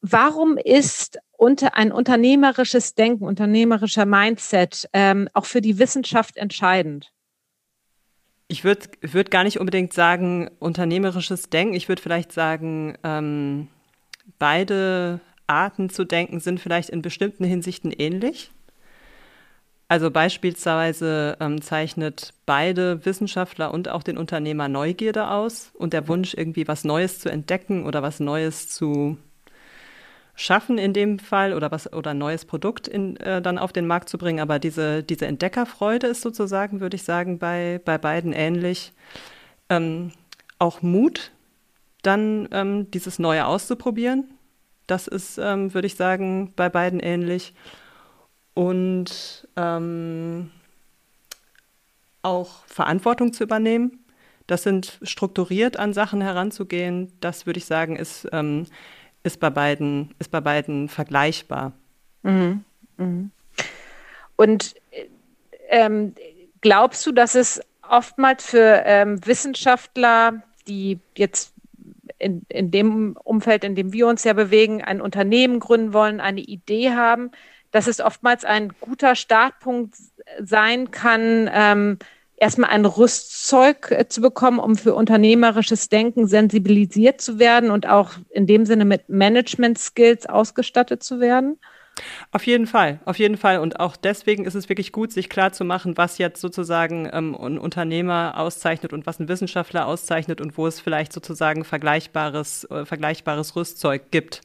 warum 0.00 0.56
ist 0.58 1.18
unter 1.32 1.74
ein 1.74 1.90
unternehmerisches 1.90 2.94
Denken, 2.94 3.24
unternehmerischer 3.24 4.06
Mindset 4.06 4.88
ähm, 4.92 5.28
auch 5.32 5.46
für 5.46 5.60
die 5.60 5.78
Wissenschaft 5.78 6.36
entscheidend? 6.36 7.12
Ich 8.46 8.64
würde 8.64 8.86
würd 9.00 9.30
gar 9.30 9.44
nicht 9.44 9.58
unbedingt 9.58 9.94
sagen 9.94 10.50
unternehmerisches 10.58 11.48
Denken. 11.48 11.74
Ich 11.74 11.88
würde 11.88 12.02
vielleicht 12.02 12.32
sagen, 12.32 12.96
ähm, 13.02 13.68
beide 14.42 15.20
Arten 15.46 15.88
zu 15.88 16.02
denken 16.02 16.40
sind 16.40 16.58
vielleicht 16.58 16.90
in 16.90 17.00
bestimmten 17.00 17.44
Hinsichten 17.44 17.92
ähnlich. 17.92 18.50
Also 19.86 20.10
beispielsweise 20.10 21.36
ähm, 21.38 21.62
zeichnet 21.62 22.34
beide 22.44 23.06
Wissenschaftler 23.06 23.72
und 23.72 23.88
auch 23.88 24.02
den 24.02 24.18
Unternehmer 24.18 24.66
Neugierde 24.66 25.28
aus 25.28 25.70
und 25.74 25.92
der 25.92 26.08
Wunsch, 26.08 26.34
irgendwie 26.34 26.66
was 26.66 26.82
Neues 26.82 27.20
zu 27.20 27.28
entdecken 27.28 27.86
oder 27.86 28.02
was 28.02 28.18
Neues 28.18 28.68
zu 28.68 29.16
schaffen 30.34 30.76
in 30.76 30.92
dem 30.92 31.20
Fall 31.20 31.54
oder 31.54 31.70
was 31.70 31.92
oder 31.92 32.10
ein 32.10 32.18
neues 32.18 32.44
Produkt 32.44 32.88
in, 32.88 33.16
äh, 33.18 33.40
dann 33.40 33.58
auf 33.58 33.72
den 33.72 33.86
Markt 33.86 34.08
zu 34.08 34.18
bringen. 34.18 34.40
Aber 34.40 34.58
diese, 34.58 35.04
diese 35.04 35.26
Entdeckerfreude 35.26 36.08
ist 36.08 36.22
sozusagen, 36.22 36.80
würde 36.80 36.96
ich 36.96 37.04
sagen, 37.04 37.38
bei, 37.38 37.80
bei 37.84 37.96
beiden 37.96 38.32
ähnlich. 38.32 38.92
Ähm, 39.68 40.10
auch 40.58 40.82
Mut, 40.82 41.30
dann 42.02 42.48
ähm, 42.50 42.90
dieses 42.90 43.18
Neue 43.18 43.46
auszuprobieren. 43.46 44.30
Das 44.86 45.06
ist, 45.06 45.38
ähm, 45.38 45.72
würde 45.74 45.86
ich 45.86 45.96
sagen, 45.96 46.52
bei 46.56 46.68
beiden 46.68 47.00
ähnlich. 47.00 47.54
Und 48.54 49.48
ähm, 49.56 50.50
auch 52.22 52.64
Verantwortung 52.66 53.32
zu 53.32 53.44
übernehmen. 53.44 53.98
Das 54.46 54.64
sind 54.64 54.98
strukturiert 55.02 55.78
an 55.78 55.92
Sachen 55.92 56.20
heranzugehen. 56.20 57.12
Das 57.20 57.46
würde 57.46 57.58
ich 57.58 57.64
sagen, 57.64 57.96
ist, 57.96 58.28
ähm, 58.32 58.66
ist, 59.22 59.40
bei, 59.40 59.50
beiden, 59.50 60.14
ist 60.18 60.30
bei 60.30 60.40
beiden 60.40 60.88
vergleichbar. 60.88 61.72
Mhm. 62.22 62.64
Mhm. 62.96 63.30
Und 64.36 64.74
ähm, 65.68 66.14
glaubst 66.60 67.06
du, 67.06 67.12
dass 67.12 67.34
es 67.34 67.60
oftmals 67.88 68.44
für 68.44 68.82
ähm, 68.84 69.24
Wissenschaftler, 69.26 70.42
die 70.66 70.98
jetzt 71.16 71.51
in, 72.22 72.46
in 72.48 72.70
dem 72.70 73.16
Umfeld, 73.22 73.64
in 73.64 73.74
dem 73.74 73.92
wir 73.92 74.06
uns 74.06 74.24
ja 74.24 74.32
bewegen, 74.32 74.82
ein 74.82 75.00
Unternehmen 75.00 75.60
gründen 75.60 75.92
wollen, 75.92 76.20
eine 76.20 76.40
Idee 76.40 76.92
haben, 76.92 77.30
dass 77.70 77.86
es 77.86 78.00
oftmals 78.00 78.44
ein 78.44 78.72
guter 78.80 79.14
Startpunkt 79.16 79.96
sein 80.40 80.90
kann, 80.90 81.50
ähm, 81.52 81.98
erstmal 82.36 82.70
ein 82.70 82.84
Rüstzeug 82.84 83.90
äh, 83.90 84.08
zu 84.08 84.20
bekommen, 84.20 84.58
um 84.58 84.76
für 84.76 84.94
unternehmerisches 84.94 85.88
Denken 85.88 86.26
sensibilisiert 86.26 87.20
zu 87.20 87.38
werden 87.38 87.70
und 87.70 87.86
auch 87.86 88.12
in 88.30 88.46
dem 88.46 88.66
Sinne 88.66 88.84
mit 88.84 89.08
Management-Skills 89.08 90.26
ausgestattet 90.26 91.02
zu 91.02 91.20
werden? 91.20 91.58
Auf 92.30 92.46
jeden 92.46 92.66
Fall, 92.66 93.00
auf 93.04 93.18
jeden 93.18 93.36
Fall. 93.36 93.58
Und 93.58 93.80
auch 93.80 93.96
deswegen 93.96 94.44
ist 94.44 94.54
es 94.54 94.68
wirklich 94.68 94.92
gut, 94.92 95.12
sich 95.12 95.28
klarzumachen, 95.28 95.96
was 95.96 96.18
jetzt 96.18 96.40
sozusagen 96.40 97.08
ähm, 97.12 97.36
ein 97.36 97.58
Unternehmer 97.58 98.34
auszeichnet 98.36 98.92
und 98.92 99.06
was 99.06 99.20
ein 99.20 99.28
Wissenschaftler 99.28 99.86
auszeichnet 99.86 100.40
und 100.40 100.56
wo 100.56 100.66
es 100.66 100.80
vielleicht 100.80 101.12
sozusagen 101.12 101.64
vergleichbares, 101.64 102.64
äh, 102.70 102.84
vergleichbares 102.84 103.56
Rüstzeug 103.56 104.10
gibt, 104.10 104.42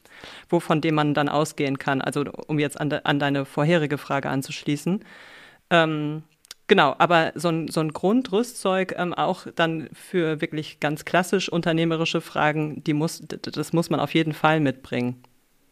wovon 0.48 0.80
dem 0.80 0.94
man 0.94 1.14
dann 1.14 1.28
ausgehen 1.28 1.78
kann. 1.78 2.00
Also 2.00 2.24
um 2.46 2.58
jetzt 2.58 2.80
an, 2.80 2.90
de, 2.90 3.00
an 3.04 3.18
deine 3.18 3.44
vorherige 3.44 3.98
Frage 3.98 4.28
anzuschließen. 4.28 5.04
Ähm, 5.70 6.22
Genau, 6.68 6.94
aber 6.98 7.32
so 7.34 7.48
ein, 7.48 7.68
so 7.68 7.80
ein 7.80 7.94
Grundrüstzeug 7.94 8.94
ähm, 8.98 9.14
auch 9.14 9.46
dann 9.56 9.88
für 9.94 10.42
wirklich 10.42 10.80
ganz 10.80 11.06
klassisch 11.06 11.48
unternehmerische 11.48 12.20
Fragen, 12.20 12.84
die 12.84 12.92
muss, 12.92 13.22
das 13.26 13.72
muss 13.72 13.88
man 13.88 14.00
auf 14.00 14.12
jeden 14.12 14.34
Fall 14.34 14.60
mitbringen. 14.60 15.16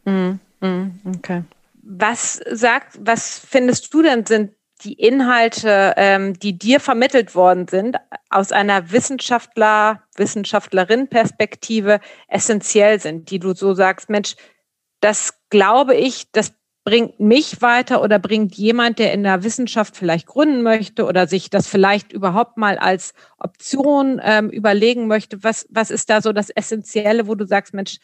Mm, 0.07 0.39
mm, 0.61 0.87
okay. 1.17 1.45
Was 1.89 2.41
sagt, 2.51 2.99
was 3.01 3.39
findest 3.39 3.95
du 3.95 4.03
denn 4.03 4.27
sind 4.27 4.53
die 4.83 4.95
Inhalte, 4.95 5.95
ähm, 5.97 6.39
die 6.39 6.59
dir 6.59 6.81
vermittelt 6.81 7.35
worden 7.35 7.69
sind, 7.69 7.97
aus 8.29 8.53
einer 8.53 8.91
Wissenschaftler, 8.91 10.03
Wissenschaftlerin-Perspektive 10.17 12.01
essentiell 12.29 13.01
sind, 13.01 13.31
die 13.31 13.39
du 13.39 13.55
so 13.55 13.73
sagst, 13.73 14.11
Mensch, 14.11 14.35
das 15.01 15.35
glaube 15.49 15.95
ich, 15.95 16.31
das 16.33 16.55
bringt 16.85 17.19
mich 17.19 17.63
weiter 17.63 18.03
oder 18.03 18.19
bringt 18.19 18.55
jemand, 18.55 18.99
der 18.99 19.13
in 19.13 19.23
der 19.23 19.43
Wissenschaft 19.43 19.97
vielleicht 19.97 20.27
gründen 20.27 20.63
möchte 20.63 21.05
oder 21.05 21.27
sich 21.27 21.51
das 21.51 21.67
vielleicht 21.67 22.13
überhaupt 22.13 22.57
mal 22.57 22.79
als 22.79 23.15
Option 23.39 24.21
ähm, 24.23 24.51
überlegen 24.51 25.07
möchte? 25.07 25.43
Was, 25.43 25.67
was 25.71 25.91
ist 25.91 26.11
da 26.11 26.21
so 26.21 26.33
das 26.33 26.51
Essentielle, 26.51 27.27
wo 27.27 27.35
du 27.35 27.47
sagst, 27.47 27.75
Mensch, 27.75 27.99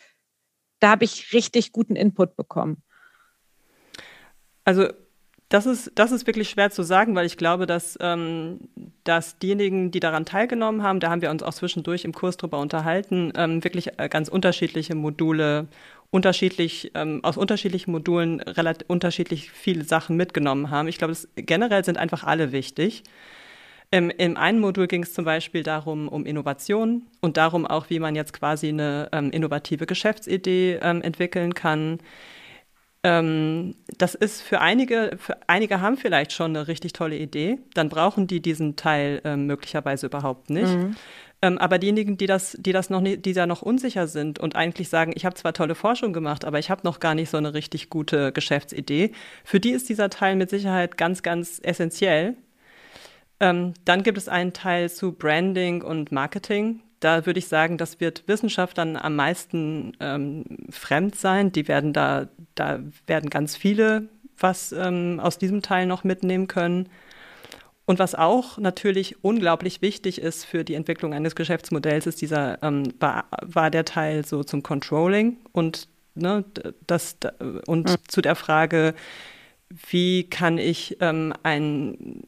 da 0.81 0.91
habe 0.91 1.05
ich 1.05 1.33
richtig 1.33 1.73
guten 1.73 1.97
Input 1.97 2.35
bekommen? 2.37 2.83
Also 4.65 4.89
das 5.53 5.67
ist, 5.67 5.93
das 5.97 6.13
ist 6.13 6.27
wirklich 6.27 6.49
schwer 6.49 6.71
zu 6.71 6.83
sagen, 6.83 7.15
weil 7.15 7.27
ich 7.27 7.37
glaube, 7.37 7.67
dass, 7.67 7.99
ähm, 8.01 8.61
dass 9.05 9.39
diejenigen, 9.39 9.91
die 9.91 10.01
daran 10.01 10.25
teilgenommen 10.25 10.83
haben, 10.83 10.99
da 10.99 11.11
haben 11.11 11.21
wir 11.21 11.31
uns 11.31 11.43
auch 11.43 11.53
zwischendurch 11.53 12.07
im 12.07 12.13
Kurs 12.13 12.39
drüber 12.39 12.59
unterhalten, 12.59 13.33
ähm, 13.37 13.63
wirklich 13.63 13.99
äh, 13.99 14.09
ganz 14.09 14.29
unterschiedliche 14.29 14.95
Module, 14.95 15.69
unterschiedlich, 16.11 16.93
ähm, 16.95 17.21
aus 17.23 17.37
unterschiedlichen 17.37 17.91
Modulen 17.91 18.41
relativ 18.41 18.89
unterschiedlich 18.89 19.51
viele 19.51 19.85
Sachen 19.85 20.17
mitgenommen 20.17 20.71
haben. 20.71 20.89
Ich 20.89 20.97
glaube, 20.97 21.15
generell 21.37 21.85
sind 21.85 21.99
einfach 21.99 22.25
alle 22.25 22.53
wichtig. 22.53 23.03
Im, 23.91 24.09
Im 24.09 24.39
einen 24.39 24.59
Modul 24.59 24.87
ging 24.87 25.03
es 25.03 25.13
zum 25.13 25.27
Beispiel 25.27 25.63
darum, 25.63 26.09
um 26.09 26.25
Innovation 26.25 27.03
und 27.21 27.37
darum 27.37 27.67
auch, 27.67 27.91
wie 27.91 27.99
man 27.99 28.15
jetzt 28.15 28.33
quasi 28.33 28.69
eine 28.69 29.11
ähm, 29.13 29.31
innovative 29.31 29.85
Geschäftsidee 29.85 30.79
ähm, 30.81 31.03
entwickeln 31.03 31.53
kann. 31.53 31.99
Ähm, 33.05 33.75
das 33.99 34.15
ist 34.15 34.43
für 34.43 34.61
einige, 34.61 35.17
für 35.19 35.37
einige 35.49 35.81
haben 35.81 35.97
vielleicht 35.97 36.33
schon 36.33 36.57
eine 36.57 36.69
richtig 36.69 36.93
tolle 36.93 37.17
Idee, 37.17 37.59
dann 37.75 37.89
brauchen 37.89 38.29
die 38.29 38.41
diesen 38.41 38.77
Teil 38.77 39.21
ähm, 39.25 39.47
möglicherweise 39.47 40.07
überhaupt 40.07 40.51
nicht. 40.51 40.73
Mhm. 40.73 40.97
Ähm, 41.45 41.59
aber 41.59 41.79
diejenigen, 41.79 42.17
die 42.17 42.27
das, 42.27 42.57
die 42.61 42.71
das 42.71 42.89
noch 42.89 43.01
nicht, 43.01 43.25
die 43.25 43.33
da 43.33 43.47
noch 43.47 43.63
unsicher 43.63 44.07
sind 44.07 44.39
und 44.39 44.55
eigentlich 44.55 44.89
sagen, 44.89 45.13
ich 45.17 45.25
habe 45.25 45.35
zwar 45.35 45.53
tolle 45.53 45.75
Forschung 45.75 46.13
gemacht, 46.13 46.45
aber 46.45 46.61
ich 46.61 46.71
habe 46.71 46.83
noch 46.85 47.01
gar 47.01 47.17
nicht 47.17 47.31
so 47.31 47.37
eine 47.37 47.55
richtig 47.55 47.91
gute 47.91 48.31
Geschäftsidee, 48.31 49.11
für 49.43 49.59
die 49.59 49.71
ist 49.71 49.89
dieser 49.89 50.09
Teil 50.09 50.37
mit 50.37 50.51
Sicherheit 50.51 50.97
ganz, 50.97 51.25
ganz 51.25 51.61
essentiell. 51.61 52.37
Ähm, 53.41 53.75
dann 53.85 54.05
gibt 54.05 54.19
es 54.19 54.29
einen 54.29 54.53
Teil 54.53 54.89
zu 54.89 55.11
Branding 55.11 55.83
und 55.83 56.13
Marketing 56.13 56.81
da 57.05 57.27
würde 57.27 57.39
ich 57.39 57.49
sagen, 57.49 57.79
das 57.79 58.01
wird 58.01 58.25
Wissenschaftlern 58.27 58.97
am 58.97 59.17
meisten 59.17 59.93
ähm, 60.01 60.45
fremd 60.71 61.15
sein. 61.15 61.53
Die 61.53 61.69
werden 61.69 61.93
da, 61.93 62.29
da 62.55 62.81
werden 63.07 63.31
ganz 63.31 63.57
viele 63.57 64.09
was 64.43 64.73
ähm, 64.73 65.21
aus 65.21 65.39
diesem 65.39 65.63
Teil 65.63 65.87
noch 65.87 66.05
mitnehmen 66.05 66.49
können. 66.49 66.89
Und 67.85 67.99
was 67.99 68.15
auch 68.15 68.59
natürlich 68.59 69.25
unglaublich 69.25 69.83
wichtig 69.83 70.21
ist 70.21 70.45
für 70.45 70.65
die 70.65 70.75
Entwicklung 70.75 71.15
eines 71.15 71.35
Geschäftsmodells, 71.35 72.07
ist 72.07 72.21
dieser, 72.21 72.63
ähm, 72.63 72.93
war, 73.01 73.27
war 73.43 73.71
der 73.71 73.85
Teil 73.85 74.25
so 74.25 74.45
zum 74.45 74.63
Controlling 74.63 75.39
und, 75.53 75.89
ne, 76.15 76.45
das, 76.87 77.17
und 77.67 77.91
mhm. 77.91 77.97
zu 78.07 78.21
der 78.23 78.37
Frage, 78.37 78.95
wie 79.91 80.25
kann 80.25 80.59
ich 80.59 80.99
ähm, 81.01 81.35
ein 81.43 82.23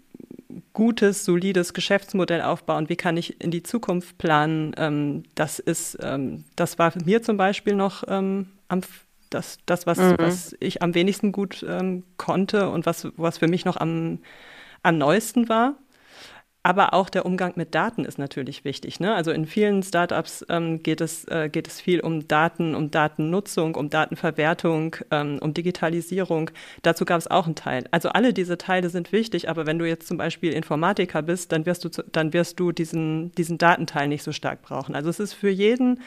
gutes, 0.73 1.25
solides 1.25 1.75
Geschäftsmodell 1.75 2.43
aufbauen? 2.43 2.89
Wie 2.89 2.97
kann 2.97 3.17
ich 3.17 3.41
in 3.41 3.51
die 3.51 3.63
Zukunft 3.63 4.19
planen? 4.19 4.75
Ähm, 4.77 5.25
das 5.35 5.59
ist, 5.59 5.99
ähm, 6.03 6.45
das 6.57 6.79
war 6.79 6.91
für 6.91 7.05
mir 7.05 7.23
zum 7.23 7.37
Beispiel 7.37 7.75
noch 7.75 8.05
ähm, 8.09 8.49
am, 8.69 8.81
das, 9.31 9.59
das 9.67 9.87
was, 9.87 9.99
mhm. 9.99 10.15
was 10.19 10.57
ich 10.61 10.83
am 10.83 10.95
wenigsten 10.95 11.33
gut 11.33 11.65
ähm, 11.69 12.05
konnte 12.17 12.71
und 12.71 12.87
was, 12.87 13.09
was 13.17 13.39
für 13.39 13.49
mich 13.49 13.65
noch 13.65 13.77
am, 13.77 14.21
am 14.83 14.99
neuesten 14.99 15.49
war. 15.49 15.75
Aber 16.67 16.95
auch 16.95 17.11
der 17.11 17.27
Umgang 17.27 17.53
mit 17.57 17.75
Daten 17.75 18.07
ist 18.07 18.19
natürlich 18.19 18.65
wichtig. 18.65 18.99
Ne? 18.99 19.15
Also 19.15 19.33
in 19.33 19.45
vielen 19.45 19.83
Startups 19.83 20.47
ähm, 20.49 20.83
geht, 20.83 21.03
es, 21.03 21.27
äh, 21.27 21.51
geht 21.51 21.69
es 21.69 21.79
viel 21.79 22.01
um 22.01 22.27
Daten, 22.27 22.75
um 22.75 22.91
Datennutzung, 22.91 23.75
um 23.75 23.91
Datenverwertung, 23.91 24.97
ähm, 25.11 25.39
um 25.43 25.53
Digitalisierung. 25.53 26.51
Dazu 26.81 27.05
gab 27.05 27.19
es 27.19 27.31
auch 27.31 27.45
einen 27.45 27.55
Teil. 27.55 27.85
Also 27.91 28.09
alle 28.09 28.33
diese 28.33 28.57
Teile 28.57 28.89
sind 28.89 29.13
wichtig, 29.13 29.51
aber 29.51 29.67
wenn 29.67 29.79
du 29.79 29.87
jetzt 29.87 30.09
zum 30.09 30.17
Beispiel 30.17 30.55
Informatiker 30.55 31.21
bist, 31.21 31.53
dann 31.53 31.67
wirst 31.67 31.85
du, 31.85 31.91
dann 32.11 32.33
wirst 32.33 32.59
du 32.59 32.73
diesen, 32.73 33.31
diesen 33.33 33.59
Datenteil 33.59 34.09
nicht 34.09 34.23
so 34.23 34.33
stark 34.33 34.63
brauchen. 34.63 34.95
Also 34.95 35.11
es 35.11 35.21
ist 35.21 35.35
für 35.35 35.51
jeden 35.51 36.01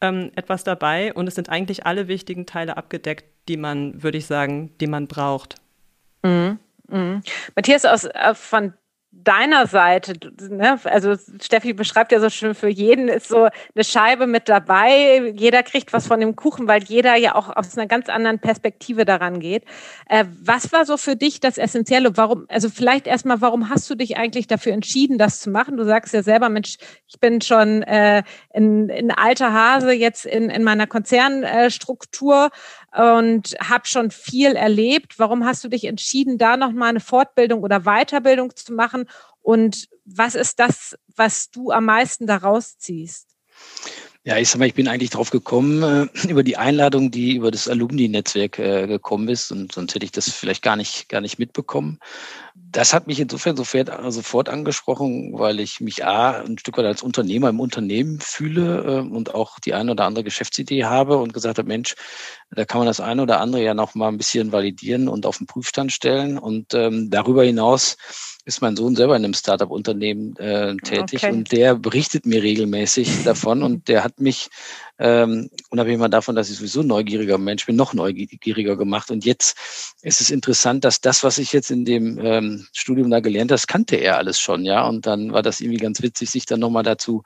ähm, 0.00 0.30
etwas 0.36 0.62
dabei 0.62 1.12
und 1.12 1.26
es 1.26 1.34
sind 1.34 1.48
eigentlich 1.48 1.86
alle 1.86 2.06
wichtigen 2.06 2.46
Teile 2.46 2.76
abgedeckt, 2.76 3.24
die 3.48 3.56
man, 3.56 4.00
würde 4.00 4.18
ich 4.18 4.26
sagen, 4.26 4.70
die 4.80 4.86
man 4.86 5.08
braucht. 5.08 5.56
Mhm. 6.22 6.60
Mhm. 6.88 7.22
Matthias, 7.56 7.84
aus, 7.84 8.04
äh, 8.04 8.34
von 8.34 8.74
deiner 9.10 9.66
Seite, 9.66 10.14
ne? 10.50 10.78
also 10.84 11.14
Steffi 11.40 11.72
beschreibt 11.72 12.12
ja 12.12 12.20
so 12.20 12.28
schön, 12.28 12.54
für 12.54 12.68
jeden 12.68 13.08
ist 13.08 13.28
so 13.28 13.48
eine 13.74 13.84
Scheibe 13.84 14.26
mit 14.26 14.48
dabei, 14.48 15.32
jeder 15.34 15.62
kriegt 15.62 15.94
was 15.94 16.06
von 16.06 16.20
dem 16.20 16.36
Kuchen, 16.36 16.68
weil 16.68 16.82
jeder 16.82 17.16
ja 17.16 17.34
auch 17.34 17.54
aus 17.56 17.76
einer 17.76 17.86
ganz 17.86 18.10
anderen 18.10 18.38
Perspektive 18.38 19.06
daran 19.06 19.40
geht. 19.40 19.64
Äh, 20.08 20.26
was 20.42 20.72
war 20.72 20.84
so 20.84 20.98
für 20.98 21.16
dich 21.16 21.40
das 21.40 21.56
Essentielle? 21.56 22.16
Warum, 22.18 22.44
also 22.48 22.68
vielleicht 22.68 23.06
erstmal, 23.06 23.40
warum 23.40 23.70
hast 23.70 23.88
du 23.88 23.94
dich 23.94 24.18
eigentlich 24.18 24.46
dafür 24.46 24.72
entschieden, 24.72 25.16
das 25.16 25.40
zu 25.40 25.50
machen? 25.50 25.78
Du 25.78 25.84
sagst 25.84 26.12
ja 26.12 26.22
selber, 26.22 26.50
Mensch, 26.50 26.76
ich 27.06 27.18
bin 27.18 27.40
schon 27.40 27.82
äh, 27.84 28.22
in, 28.52 28.90
in 28.90 29.10
alter 29.10 29.54
Hase 29.54 29.92
jetzt 29.92 30.26
in, 30.26 30.50
in 30.50 30.62
meiner 30.62 30.86
Konzernstruktur 30.86 32.50
und 32.96 33.54
habe 33.60 33.86
schon 33.86 34.10
viel 34.10 34.52
erlebt. 34.52 35.18
Warum 35.18 35.44
hast 35.44 35.62
du 35.64 35.68
dich 35.68 35.84
entschieden, 35.84 36.38
da 36.38 36.56
nochmal 36.56 36.90
eine 36.90 37.00
Fortbildung 37.00 37.62
oder 37.62 37.80
Weiterbildung 37.80 38.54
zu 38.56 38.72
machen? 38.72 39.08
Und 39.42 39.88
was 40.04 40.34
ist 40.34 40.58
das, 40.58 40.96
was 41.14 41.50
du 41.50 41.70
am 41.70 41.84
meisten 41.84 42.26
daraus 42.26 42.78
ziehst? 42.78 43.36
Ja, 44.24 44.36
ich 44.36 44.50
sag 44.50 44.58
mal, 44.58 44.66
ich 44.66 44.74
bin 44.74 44.88
eigentlich 44.88 45.10
drauf 45.10 45.30
gekommen 45.30 45.82
äh, 45.82 46.06
über 46.28 46.42
die 46.42 46.56
Einladung, 46.56 47.10
die 47.10 47.36
über 47.36 47.50
das 47.50 47.68
Alumni-Netzwerk 47.68 48.58
äh, 48.58 48.86
gekommen 48.86 49.28
ist 49.28 49.52
und 49.52 49.72
sonst 49.72 49.94
hätte 49.94 50.04
ich 50.04 50.12
das 50.12 50.28
vielleicht 50.28 50.62
gar 50.62 50.76
nicht, 50.76 51.08
gar 51.08 51.20
nicht 51.20 51.38
mitbekommen. 51.38 51.98
Das 52.54 52.92
hat 52.92 53.06
mich 53.06 53.20
insofern 53.20 53.56
sofort, 53.56 53.90
sofort 54.12 54.48
angesprochen, 54.48 55.38
weil 55.38 55.60
ich 55.60 55.80
mich 55.80 56.04
A, 56.04 56.42
ein 56.42 56.58
Stück 56.58 56.76
weit 56.76 56.86
als 56.86 57.02
Unternehmer 57.02 57.48
im 57.48 57.60
Unternehmen 57.60 58.20
fühle 58.20 58.82
äh, 58.82 59.08
und 59.08 59.34
auch 59.34 59.60
die 59.60 59.72
eine 59.72 59.92
oder 59.92 60.04
andere 60.04 60.24
Geschäftsidee 60.24 60.84
habe 60.84 61.16
und 61.16 61.32
gesagt 61.32 61.58
habe, 61.58 61.68
Mensch, 61.68 61.94
da 62.50 62.64
kann 62.64 62.80
man 62.80 62.86
das 62.86 63.00
eine 63.00 63.22
oder 63.22 63.40
andere 63.40 63.62
ja 63.62 63.72
noch 63.72 63.94
mal 63.94 64.08
ein 64.08 64.18
bisschen 64.18 64.52
validieren 64.52 65.08
und 65.08 65.26
auf 65.26 65.38
den 65.38 65.46
Prüfstand 65.46 65.92
stellen. 65.92 66.38
Und 66.38 66.74
ähm, 66.74 67.08
darüber 67.08 67.44
hinaus 67.44 67.96
ist 68.48 68.62
mein 68.62 68.76
Sohn 68.76 68.96
selber 68.96 69.14
in 69.14 69.24
einem 69.24 69.34
Startup-Unternehmen 69.34 70.34
äh, 70.36 70.74
tätig 70.78 71.22
okay. 71.22 71.32
und 71.32 71.52
der 71.52 71.74
berichtet 71.74 72.24
mir 72.24 72.42
regelmäßig 72.42 73.22
davon 73.24 73.62
und 73.62 73.88
der 73.88 74.02
hat 74.02 74.20
mich, 74.20 74.48
ähm, 74.98 75.50
unabhängig 75.68 76.00
mal 76.00 76.08
davon, 76.08 76.34
dass 76.34 76.48
ich 76.48 76.56
sowieso 76.56 76.82
neugieriger 76.82 77.36
Mensch 77.36 77.66
bin, 77.66 77.76
noch 77.76 77.92
neugieriger 77.92 78.76
gemacht. 78.76 79.10
Und 79.10 79.26
jetzt 79.26 79.56
ist 80.00 80.22
es 80.22 80.30
interessant, 80.30 80.84
dass 80.84 81.02
das, 81.02 81.22
was 81.22 81.36
ich 81.36 81.52
jetzt 81.52 81.70
in 81.70 81.84
dem 81.84 82.18
ähm, 82.24 82.66
Studium 82.72 83.10
da 83.10 83.20
gelernt 83.20 83.50
habe, 83.50 83.58
das 83.58 83.66
kannte 83.66 83.96
er 83.96 84.16
alles 84.16 84.40
schon, 84.40 84.64
ja. 84.64 84.88
Und 84.88 85.06
dann 85.06 85.32
war 85.32 85.42
das 85.42 85.60
irgendwie 85.60 85.78
ganz 85.78 86.00
witzig, 86.00 86.30
sich 86.30 86.46
dann 86.46 86.60
nochmal 86.60 86.84
dazu 86.84 87.22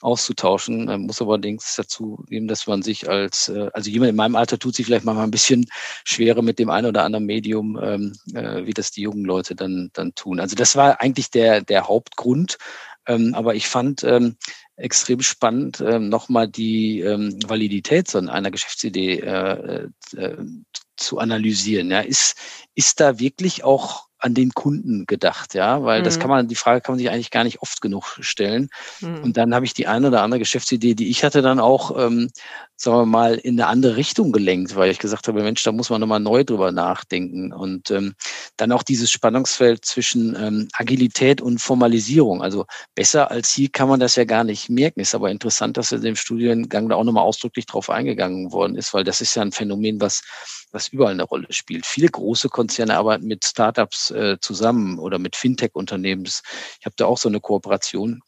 auszutauschen. 0.00 0.86
Man 0.86 1.02
muss 1.02 1.20
aber 1.20 1.32
allerdings 1.32 1.74
dazu 1.76 2.24
geben, 2.28 2.48
dass 2.48 2.66
man 2.66 2.82
sich 2.82 3.08
als, 3.08 3.48
äh, 3.48 3.70
also 3.72 3.90
jemand 3.90 4.10
in 4.10 4.16
meinem 4.16 4.36
Alter 4.36 4.58
tut 4.58 4.74
sich 4.74 4.86
vielleicht 4.86 5.04
mal 5.04 5.18
ein 5.18 5.30
bisschen 5.30 5.66
schwerer 6.04 6.42
mit 6.42 6.58
dem 6.58 6.70
einen 6.70 6.86
oder 6.86 7.04
anderen 7.04 7.26
Medium, 7.26 7.78
ähm, 7.82 8.12
äh, 8.34 8.64
wie 8.66 8.74
das 8.74 8.90
die 8.90 9.02
jungen 9.02 9.24
Leute 9.24 9.54
dann, 9.54 9.90
dann 9.92 10.14
tun. 10.14 10.40
Also 10.40 10.56
das 10.56 10.76
war 10.76 11.00
eigentlich 11.00 11.30
der, 11.30 11.62
der 11.62 11.88
Hauptgrund. 11.88 12.58
Ähm, 13.06 13.34
aber 13.34 13.54
ich 13.54 13.68
fand 13.68 14.04
ähm, 14.04 14.36
extrem 14.76 15.22
spannend, 15.22 15.80
nochmal 15.80 16.46
die 16.46 17.02
Validität 17.02 18.08
so 18.08 18.18
einer 18.18 18.50
Geschäftsidee 18.52 19.18
äh, 19.18 19.88
zu 20.96 21.18
analysieren. 21.18 21.90
Ja, 21.90 22.00
ist, 22.00 22.36
ist 22.76 23.00
da 23.00 23.18
wirklich 23.18 23.64
auch 23.64 24.07
an 24.20 24.34
den 24.34 24.50
Kunden 24.52 25.06
gedacht, 25.06 25.54
ja, 25.54 25.84
weil 25.84 26.00
mhm. 26.00 26.04
das 26.04 26.18
kann 26.18 26.28
man, 26.28 26.48
die 26.48 26.56
Frage 26.56 26.80
kann 26.80 26.94
man 26.94 26.98
sich 26.98 27.10
eigentlich 27.10 27.30
gar 27.30 27.44
nicht 27.44 27.62
oft 27.62 27.80
genug 27.80 28.18
stellen. 28.20 28.68
Mhm. 29.00 29.22
Und 29.22 29.36
dann 29.36 29.54
habe 29.54 29.64
ich 29.64 29.74
die 29.74 29.86
eine 29.86 30.08
oder 30.08 30.22
andere 30.22 30.40
Geschäftsidee, 30.40 30.94
die 30.94 31.08
ich 31.08 31.22
hatte, 31.22 31.40
dann 31.40 31.60
auch, 31.60 31.96
ähm, 31.96 32.30
sagen 32.76 32.96
wir 32.96 33.06
mal, 33.06 33.34
in 33.34 33.60
eine 33.60 33.68
andere 33.68 33.96
Richtung 33.96 34.32
gelenkt, 34.32 34.74
weil 34.76 34.90
ich 34.90 34.98
gesagt 34.98 35.28
habe, 35.28 35.42
Mensch, 35.42 35.62
da 35.62 35.72
muss 35.72 35.90
man 35.90 36.00
nochmal 36.00 36.20
neu 36.20 36.44
drüber 36.44 36.72
nachdenken. 36.72 37.52
Und 37.52 37.90
ähm, 37.90 38.14
dann 38.56 38.72
auch 38.72 38.82
dieses 38.82 39.10
Spannungsfeld 39.10 39.84
zwischen 39.84 40.36
ähm, 40.36 40.68
Agilität 40.72 41.40
und 41.40 41.60
Formalisierung. 41.60 42.42
Also 42.42 42.66
besser 42.94 43.30
als 43.30 43.50
hier 43.50 43.68
kann 43.68 43.88
man 43.88 44.00
das 44.00 44.16
ja 44.16 44.24
gar 44.24 44.44
nicht 44.44 44.68
merken. 44.68 45.00
Ist 45.00 45.14
aber 45.14 45.30
interessant, 45.30 45.76
dass 45.76 45.92
in 45.92 46.02
dem 46.02 46.16
Studiengang 46.16 46.88
da 46.88 46.96
auch 46.96 47.04
nochmal 47.04 47.24
ausdrücklich 47.24 47.66
drauf 47.66 47.90
eingegangen 47.90 48.52
worden 48.52 48.76
ist, 48.76 48.94
weil 48.94 49.04
das 49.04 49.20
ist 49.20 49.34
ja 49.36 49.42
ein 49.42 49.52
Phänomen, 49.52 50.00
was 50.00 50.22
was 50.72 50.88
überall 50.88 51.12
eine 51.12 51.24
Rolle 51.24 51.46
spielt. 51.50 51.86
Viele 51.86 52.08
große 52.08 52.48
Konzerne 52.48 52.96
arbeiten 52.96 53.26
mit 53.26 53.44
Startups 53.44 54.10
äh, 54.10 54.38
zusammen 54.40 54.98
oder 54.98 55.18
mit 55.18 55.36
Fintech-Unternehmen. 55.36 56.24
Ich 56.26 56.86
habe 56.86 56.94
da 56.96 57.06
auch 57.06 57.18
so 57.18 57.28
eine 57.28 57.40
Kooperation. 57.40 58.20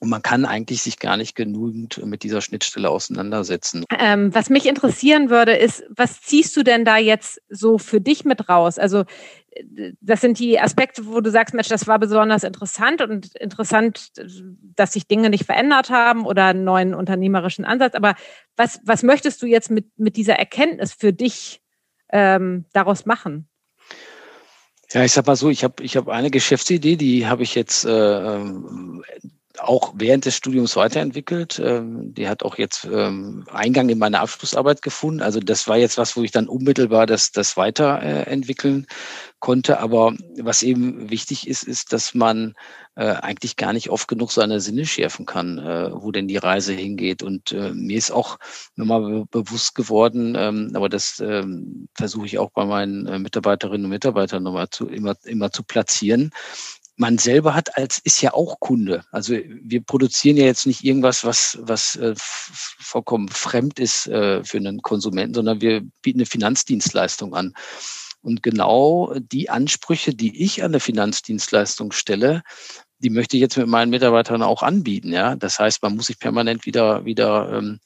Und 0.00 0.10
man 0.10 0.22
kann 0.22 0.44
eigentlich 0.44 0.82
sich 0.82 1.00
gar 1.00 1.16
nicht 1.16 1.34
genügend 1.34 2.04
mit 2.06 2.22
dieser 2.22 2.40
Schnittstelle 2.40 2.88
auseinandersetzen. 2.88 3.84
Ähm, 3.98 4.32
was 4.32 4.48
mich 4.48 4.66
interessieren 4.66 5.28
würde, 5.28 5.56
ist, 5.56 5.82
was 5.88 6.20
ziehst 6.20 6.56
du 6.56 6.62
denn 6.62 6.84
da 6.84 6.98
jetzt 6.98 7.40
so 7.48 7.78
für 7.78 8.00
dich 8.00 8.24
mit 8.24 8.48
raus? 8.48 8.78
Also 8.78 9.04
das 10.00 10.20
sind 10.20 10.38
die 10.38 10.60
Aspekte, 10.60 11.06
wo 11.06 11.20
du 11.20 11.30
sagst, 11.30 11.54
Mensch, 11.54 11.68
das 11.68 11.86
war 11.86 11.98
besonders 11.98 12.44
interessant 12.44 13.02
und 13.02 13.34
interessant, 13.36 14.12
dass 14.76 14.92
sich 14.92 15.08
Dinge 15.08 15.30
nicht 15.30 15.44
verändert 15.44 15.90
haben 15.90 16.26
oder 16.26 16.46
einen 16.46 16.62
neuen 16.62 16.94
unternehmerischen 16.94 17.64
Ansatz. 17.64 17.94
Aber 17.94 18.14
was, 18.56 18.80
was 18.84 19.02
möchtest 19.02 19.42
du 19.42 19.46
jetzt 19.46 19.70
mit, 19.70 19.98
mit 19.98 20.16
dieser 20.16 20.34
Erkenntnis 20.34 20.92
für 20.92 21.12
dich 21.12 21.60
ähm, 22.10 22.64
daraus 22.72 23.06
machen? 23.06 23.48
Ja, 24.92 25.04
ich 25.04 25.12
sag 25.12 25.26
mal 25.26 25.36
so, 25.36 25.50
ich 25.50 25.64
habe 25.64 25.82
ich 25.82 25.96
hab 25.96 26.08
eine 26.08 26.30
Geschäftsidee, 26.30 26.96
die 26.96 27.26
habe 27.26 27.42
ich 27.42 27.54
jetzt 27.54 27.84
äh, 27.84 28.40
auch 29.60 29.94
während 29.96 30.24
des 30.24 30.36
Studiums 30.36 30.76
weiterentwickelt. 30.76 31.60
Ähm, 31.62 32.14
die 32.14 32.28
hat 32.28 32.42
auch 32.42 32.58
jetzt 32.58 32.84
ähm, 32.84 33.44
Eingang 33.50 33.88
in 33.88 33.98
meine 33.98 34.20
Abschlussarbeit 34.20 34.82
gefunden. 34.82 35.22
Also 35.22 35.40
das 35.40 35.68
war 35.68 35.76
jetzt 35.76 35.98
was, 35.98 36.16
wo 36.16 36.22
ich 36.22 36.30
dann 36.30 36.48
unmittelbar 36.48 37.06
das, 37.06 37.32
das 37.32 37.56
weiterentwickeln 37.56 38.86
konnte. 39.40 39.80
Aber 39.80 40.14
was 40.38 40.62
eben 40.62 41.10
wichtig 41.10 41.46
ist, 41.46 41.62
ist, 41.62 41.92
dass 41.92 42.14
man 42.14 42.54
äh, 42.96 43.14
eigentlich 43.14 43.56
gar 43.56 43.72
nicht 43.72 43.90
oft 43.90 44.08
genug 44.08 44.32
seine 44.32 44.60
Sinne 44.60 44.84
schärfen 44.84 45.24
kann, 45.24 45.58
äh, 45.58 45.90
wo 45.92 46.10
denn 46.10 46.26
die 46.26 46.36
Reise 46.36 46.72
hingeht. 46.72 47.22
Und 47.22 47.52
äh, 47.52 47.70
mir 47.72 47.96
ist 47.96 48.10
auch 48.10 48.38
nochmal 48.74 49.24
bewusst 49.30 49.74
geworden, 49.76 50.34
ähm, 50.36 50.72
aber 50.74 50.88
das 50.88 51.22
versuche 51.94 52.26
ich 52.26 52.38
auch 52.38 52.50
bei 52.50 52.64
meinen 52.64 53.22
Mitarbeiterinnen 53.22 53.84
und 53.84 53.90
Mitarbeitern 53.90 54.42
nochmal 54.42 54.68
zu, 54.70 54.88
immer, 54.88 55.14
immer 55.24 55.50
zu 55.50 55.62
platzieren 55.62 56.30
man 56.98 57.16
selber 57.16 57.54
hat 57.54 57.76
als 57.76 57.98
ist 58.00 58.20
ja 58.20 58.34
auch 58.34 58.58
Kunde. 58.58 59.04
Also 59.12 59.34
wir 59.34 59.82
produzieren 59.82 60.36
ja 60.36 60.44
jetzt 60.44 60.66
nicht 60.66 60.84
irgendwas, 60.84 61.24
was 61.24 61.58
was 61.62 61.96
äh, 61.96 62.14
vollkommen 62.16 63.28
fremd 63.28 63.78
ist 63.78 64.08
äh, 64.08 64.42
für 64.44 64.58
einen 64.58 64.82
Konsumenten, 64.82 65.34
sondern 65.34 65.60
wir 65.60 65.82
bieten 66.02 66.18
eine 66.18 66.26
Finanzdienstleistung 66.26 67.34
an. 67.34 67.54
Und 68.20 68.42
genau 68.42 69.14
die 69.16 69.48
Ansprüche, 69.48 70.12
die 70.12 70.42
ich 70.42 70.64
an 70.64 70.72
der 70.72 70.80
Finanzdienstleistung 70.80 71.92
stelle, 71.92 72.42
die 72.98 73.10
möchte 73.10 73.36
ich 73.36 73.40
jetzt 73.42 73.56
mit 73.56 73.68
meinen 73.68 73.90
Mitarbeitern 73.90 74.42
auch 74.42 74.64
anbieten. 74.64 75.12
Ja, 75.12 75.36
das 75.36 75.60
heißt, 75.60 75.80
man 75.84 75.94
muss 75.94 76.06
sich 76.06 76.18
permanent 76.18 76.66
wieder 76.66 77.04
wieder 77.04 77.52
ähm, 77.52 77.78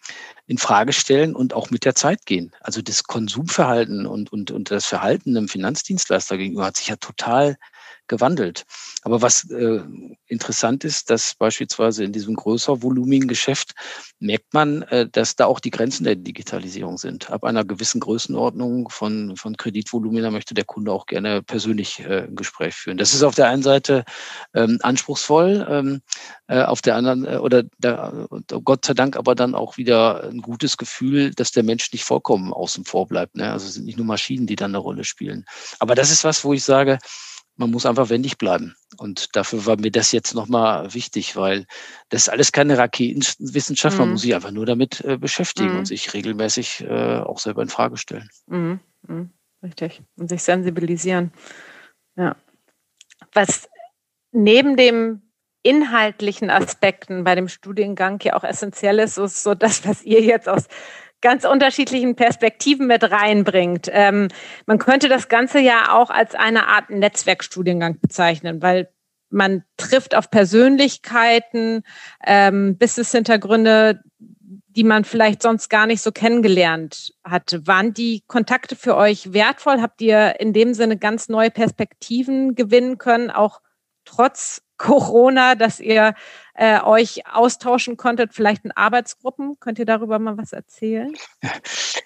in 0.47 0.57
Frage 0.57 0.95
stellen 0.95 1.37
und 1.37 1.52
auch 1.52 1.71
mit 1.71 1.85
der 1.85 1.95
Zeit 1.95 2.25
gehen. 2.25 2.52
Also 2.61 2.81
das 2.81 3.04
Konsumverhalten 3.04 4.07
und 4.07 4.33
und 4.33 4.50
und 4.50 4.71
das 4.71 4.87
Verhalten 4.87 5.37
einem 5.37 5.49
Finanzdienstleister 5.49 6.38
gegenüber 6.38 6.64
hat 6.64 6.78
sich 6.78 6.88
ja 6.88 6.97
total 6.97 7.57
gewandelt. 8.12 8.64
Aber 9.04 9.23
was 9.23 9.49
äh, 9.50 9.81
interessant 10.26 10.85
ist, 10.85 11.09
dass 11.09 11.35
beispielsweise 11.35 12.04
in 12.04 12.12
diesem 12.12 12.37
größer 12.37 12.83
volumigen 12.83 13.26
Geschäft 13.26 13.73
merkt 14.21 14.52
man, 14.52 14.83
äh, 14.83 15.09
dass 15.09 15.35
da 15.35 15.47
auch 15.47 15.61
die 15.61 15.71
Grenzen 15.71 16.04
der 16.04 16.14
Digitalisierung 16.14 16.99
sind. 16.99 17.31
Ab 17.31 17.45
einer 17.45 17.64
gewissen 17.64 18.00
Größenordnung 18.00 18.90
von, 18.90 19.35
von 19.37 19.57
Kreditvolumina 19.57 20.31
möchte 20.31 20.52
der 20.52 20.64
Kunde 20.64 20.92
auch 20.92 21.07
gerne 21.07 21.42
persönlich 21.42 22.00
äh, 22.00 22.25
ein 22.25 22.37
Gespräch 22.37 22.75
führen. 22.75 22.99
Das 22.99 23.14
ist 23.14 23.23
auf 23.23 23.35
der 23.35 23.49
einen 23.49 23.62
Seite 23.62 24.04
ähm, 24.54 24.78
anspruchsvoll, 24.83 25.66
ähm, 25.71 26.02
äh, 26.49 26.62
auf 26.62 26.83
der 26.83 26.97
anderen, 26.97 27.25
äh, 27.25 27.38
oder 27.38 27.62
der, 27.78 28.28
Gott 28.62 28.85
sei 28.85 28.92
Dank 28.92 29.16
aber 29.16 29.35
dann 29.35 29.54
auch 29.54 29.78
wieder 29.78 30.25
ein 30.25 30.42
gutes 30.42 30.76
Gefühl, 30.76 31.31
dass 31.31 31.50
der 31.50 31.62
Mensch 31.62 31.90
nicht 31.92 32.04
vollkommen 32.04 32.52
außen 32.52 32.85
vor 32.85 33.07
bleibt. 33.09 33.37
Ne? 33.37 33.50
Also 33.50 33.66
es 33.66 33.75
sind 33.75 33.87
nicht 33.87 33.97
nur 33.97 34.07
Maschinen, 34.07 34.47
die 34.47 34.57
dann 34.57 34.73
eine 34.73 34.78
Rolle 34.78 35.04
spielen. 35.04 35.47
Aber 35.78 35.95
das 35.95 36.11
ist 36.11 36.25
was, 36.25 36.45
wo 36.45 36.52
ich 36.52 36.62
sage, 36.62 36.99
man 37.56 37.71
muss 37.71 37.87
einfach 37.87 38.09
wendig 38.09 38.38
bleiben. 38.38 38.75
Und 38.97 39.37
dafür 39.37 39.66
war 39.66 39.78
mir 39.78 39.90
das 39.90 40.12
jetzt 40.12 40.35
nochmal 40.35 40.94
wichtig, 40.94 41.37
weil 41.37 41.66
das 42.09 42.23
ist 42.23 42.28
alles 42.28 42.52
keine 42.52 42.78
Raketenwissenschaft. 42.78 43.98
Man 43.98 44.09
mhm. 44.09 44.12
muss 44.12 44.22
sich 44.22 44.35
einfach 44.35 44.50
nur 44.50 44.66
damit 44.66 45.00
äh, 45.03 45.16
beschäftigen 45.16 45.72
mhm. 45.72 45.79
und 45.81 45.85
sich 45.87 46.12
regelmäßig 46.14 46.83
äh, 46.83 47.18
auch 47.18 47.38
selber 47.38 47.62
in 47.62 47.68
Frage 47.68 47.96
stellen. 47.96 48.29
Mhm. 48.46 48.81
mhm. 49.07 49.31
Richtig. 49.62 50.03
Und 50.16 50.29
sich 50.29 50.42
sensibilisieren. 50.42 51.33
Ja. 52.16 52.35
Was 53.33 53.68
neben 54.33 54.77
dem 54.77 55.22
inhaltlichen 55.62 56.50
Aspekten 56.50 57.22
bei 57.22 57.37
dem 57.37 57.48
Studiengang 57.48 58.18
ja 58.22 58.35
auch 58.35 58.42
essentiell 58.42 58.98
ist, 58.98 59.18
ist 59.18 59.42
so 59.44 59.55
das, 59.55 59.87
was 59.87 60.03
ihr 60.03 60.20
jetzt 60.20 60.48
aus 60.48 60.66
ganz 61.22 61.44
unterschiedlichen 61.44 62.14
Perspektiven 62.16 62.87
mit 62.87 63.11
reinbringt. 63.11 63.88
Ähm, 63.90 64.28
man 64.66 64.78
könnte 64.78 65.08
das 65.08 65.28
Ganze 65.28 65.61
ja 65.61 65.94
auch 65.94 66.11
als 66.11 66.35
eine 66.35 66.66
Art 66.66 66.90
Netzwerkstudiengang 66.90 67.98
bezeichnen, 68.00 68.61
weil 68.61 68.90
man 69.30 69.64
trifft 69.78 70.14
auf 70.14 70.30
Persönlichkeiten, 70.30 71.85
ähm, 72.26 72.76
Business-Hintergründe, 72.76 74.02
die 74.76 74.85
man 74.85 75.04
vielleicht 75.04 75.42
sonst 75.42 75.68
gar 75.68 75.87
nicht 75.87 76.02
so 76.02 76.12
kennengelernt 76.12 77.14
hatte. 77.24 77.66
Waren 77.66 77.94
die 77.94 78.22
Kontakte 78.26 78.76
für 78.76 78.96
euch 78.96 79.32
wertvoll? 79.32 79.80
Habt 79.80 80.00
ihr 80.02 80.40
in 80.40 80.52
dem 80.52 80.74
Sinne 80.74 80.98
ganz 80.98 81.28
neue 81.28 81.50
Perspektiven 81.50 82.54
gewinnen 82.54 82.98
können, 82.98 83.30
auch 83.30 83.61
trotz 84.04 84.62
Corona, 84.83 85.55
dass 85.55 85.79
ihr 85.79 86.14
äh, 86.55 86.81
euch 86.81 87.23
austauschen 87.33 87.97
konntet, 87.97 88.35
vielleicht 88.35 88.64
in 88.64 88.73
Arbeitsgruppen. 88.73 89.57
Könnt 89.61 89.79
ihr 89.79 89.85
darüber 89.85 90.18
mal 90.18 90.37
was 90.37 90.53
erzählen? 90.53 91.14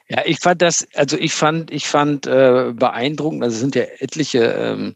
Ja, 0.09 0.23
ich 0.27 0.41
fand 0.41 0.61
das, 0.61 0.87
also 0.95 1.17
ich 1.17 1.33
fand, 1.33 1.71
ich 1.71 1.89
fand 1.89 2.27
äh, 2.27 2.73
beeindruckend, 2.75 3.43
also 3.43 3.57
sind 3.57 3.75
ja 3.75 3.83
etliche 3.99 4.45
ähm, 4.45 4.95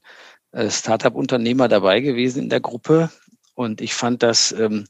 äh, 0.53 0.69
Startup-Unternehmer 0.71 1.69
dabei 1.69 2.01
gewesen 2.01 2.45
in 2.45 2.49
der 2.51 2.61
Gruppe. 2.61 3.11
Und 3.55 3.81
ich 3.81 3.95
fand 3.95 4.23
das 4.23 4.53
ähm, 4.53 4.87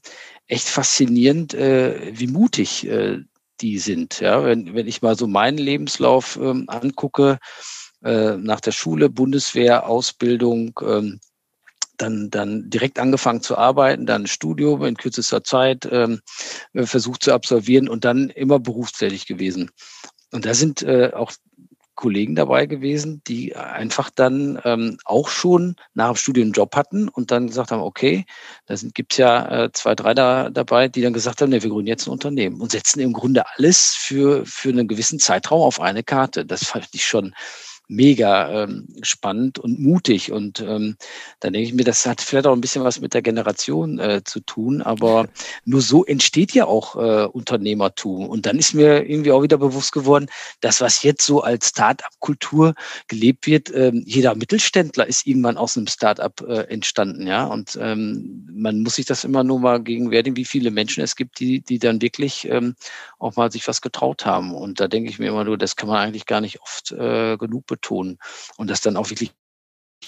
echt 0.47 0.67
faszinierend, 0.67 1.53
äh, 1.53 2.11
wie 2.13 2.27
mutig 2.27 2.85
äh, 2.87 3.19
die 3.61 3.79
sind. 3.79 4.19
Ja, 4.19 4.43
wenn, 4.43 4.75
wenn 4.75 4.87
ich 4.87 5.01
mal 5.01 5.15
so 5.15 5.27
meinen 5.27 5.57
Lebenslauf 5.57 6.37
ähm, 6.41 6.65
angucke, 6.67 7.39
äh, 8.03 8.35
nach 8.35 8.59
der 8.59 8.73
Schule, 8.73 9.09
Bundeswehr, 9.09 9.87
Ausbildung, 9.87 10.79
ähm, 10.85 11.19
dann, 12.01 12.29
dann 12.29 12.69
direkt 12.69 12.99
angefangen 12.99 13.41
zu 13.41 13.57
arbeiten, 13.57 14.05
dann 14.05 14.27
Studium 14.27 14.83
in 14.83 14.97
kürzester 14.97 15.43
Zeit 15.43 15.87
ähm, 15.91 16.21
äh, 16.73 16.85
versucht 16.85 17.23
zu 17.23 17.33
absolvieren 17.33 17.87
und 17.87 18.05
dann 18.05 18.29
immer 18.29 18.59
berufstätig 18.59 19.25
gewesen. 19.27 19.71
Und 20.31 20.45
da 20.45 20.53
sind 20.53 20.81
äh, 20.81 21.11
auch 21.13 21.31
Kollegen 22.01 22.33
dabei 22.35 22.65
gewesen, 22.65 23.21
die 23.27 23.55
einfach 23.55 24.09
dann 24.09 24.59
ähm, 24.63 24.97
auch 25.05 25.29
schon 25.29 25.75
nach 25.93 26.07
dem 26.07 26.15
Studium 26.15 26.45
einen 26.45 26.53
Job 26.53 26.75
hatten 26.75 27.09
und 27.09 27.29
dann 27.29 27.47
gesagt 27.47 27.69
haben, 27.69 27.81
okay, 27.81 28.25
da 28.65 28.75
gibt 28.93 29.13
es 29.13 29.17
ja 29.19 29.65
äh, 29.65 29.71
zwei, 29.71 29.93
drei 29.93 30.15
da, 30.15 30.49
dabei, 30.49 30.87
die 30.87 31.01
dann 31.01 31.13
gesagt 31.13 31.41
haben, 31.41 31.49
nee, 31.49 31.61
wir 31.61 31.69
gründen 31.69 31.87
jetzt 31.87 32.07
ein 32.07 32.11
Unternehmen 32.11 32.59
und 32.59 32.71
setzen 32.71 33.01
im 33.01 33.13
Grunde 33.13 33.43
alles 33.55 33.93
für, 33.93 34.43
für 34.47 34.69
einen 34.69 34.87
gewissen 34.87 35.19
Zeitraum 35.19 35.61
auf 35.61 35.79
eine 35.79 36.01
Karte. 36.01 36.43
Das 36.43 36.65
fand 36.65 36.87
ich 36.93 37.05
schon 37.05 37.35
mega 37.91 38.63
ähm, 38.63 38.87
spannend 39.01 39.59
und 39.59 39.79
mutig. 39.79 40.31
Und 40.31 40.61
ähm, 40.61 40.95
dann 41.41 41.53
denke 41.53 41.67
ich 41.67 41.73
mir, 41.73 41.83
das 41.83 42.05
hat 42.05 42.21
vielleicht 42.21 42.47
auch 42.47 42.53
ein 42.53 42.61
bisschen 42.61 42.85
was 42.85 43.01
mit 43.01 43.13
der 43.13 43.21
Generation 43.21 43.99
äh, 43.99 44.21
zu 44.23 44.39
tun, 44.39 44.81
aber 44.81 45.27
nur 45.65 45.81
so 45.81 46.05
entsteht 46.05 46.53
ja 46.53 46.65
auch 46.65 46.95
äh, 46.95 47.25
Unternehmertum. 47.25 48.29
Und 48.29 48.45
dann 48.45 48.57
ist 48.57 48.73
mir 48.73 49.07
irgendwie 49.07 49.31
auch 49.31 49.43
wieder 49.43 49.57
bewusst 49.57 49.91
geworden, 49.91 50.27
dass 50.61 50.79
was 50.79 51.03
jetzt 51.03 51.25
so 51.25 51.41
als 51.41 51.69
Start-up-Kultur 51.69 52.75
gelebt 53.07 53.45
wird, 53.45 53.73
ähm, 53.75 54.03
jeder 54.05 54.35
Mittelständler 54.35 55.05
ist 55.05 55.27
irgendwann 55.27 55.57
aus 55.57 55.75
einem 55.75 55.87
Start-up 55.87 56.41
äh, 56.47 56.61
entstanden, 56.71 57.27
ja. 57.27 57.43
Und 57.43 57.77
ähm, 57.81 58.47
man 58.53 58.81
muss 58.81 58.95
sich 58.95 59.05
das 59.05 59.25
immer 59.25 59.43
nur 59.43 59.59
mal 59.59 59.83
gegenwärtigen, 59.83 60.37
wie 60.37 60.45
viele 60.45 60.71
Menschen 60.71 61.03
es 61.03 61.17
gibt, 61.17 61.39
die, 61.39 61.59
die 61.59 61.79
dann 61.79 62.01
wirklich 62.01 62.47
ähm, 62.49 62.75
auch 63.19 63.35
mal 63.35 63.51
sich 63.51 63.67
was 63.67 63.81
getraut 63.81 64.25
haben. 64.25 64.55
Und 64.55 64.79
da 64.79 64.87
denke 64.87 65.09
ich 65.09 65.19
mir 65.19 65.27
immer 65.27 65.43
nur, 65.43 65.57
das 65.57 65.75
kann 65.75 65.89
man 65.89 65.97
eigentlich 65.97 66.25
gar 66.25 66.39
nicht 66.39 66.61
oft 66.61 66.93
äh, 66.93 67.35
genug 67.35 67.65
betonen 67.65 67.80
betonen 67.81 68.17
und 68.57 68.69
das 68.69 68.81
dann 68.81 68.97
auch 68.97 69.09
wirklich 69.09 69.31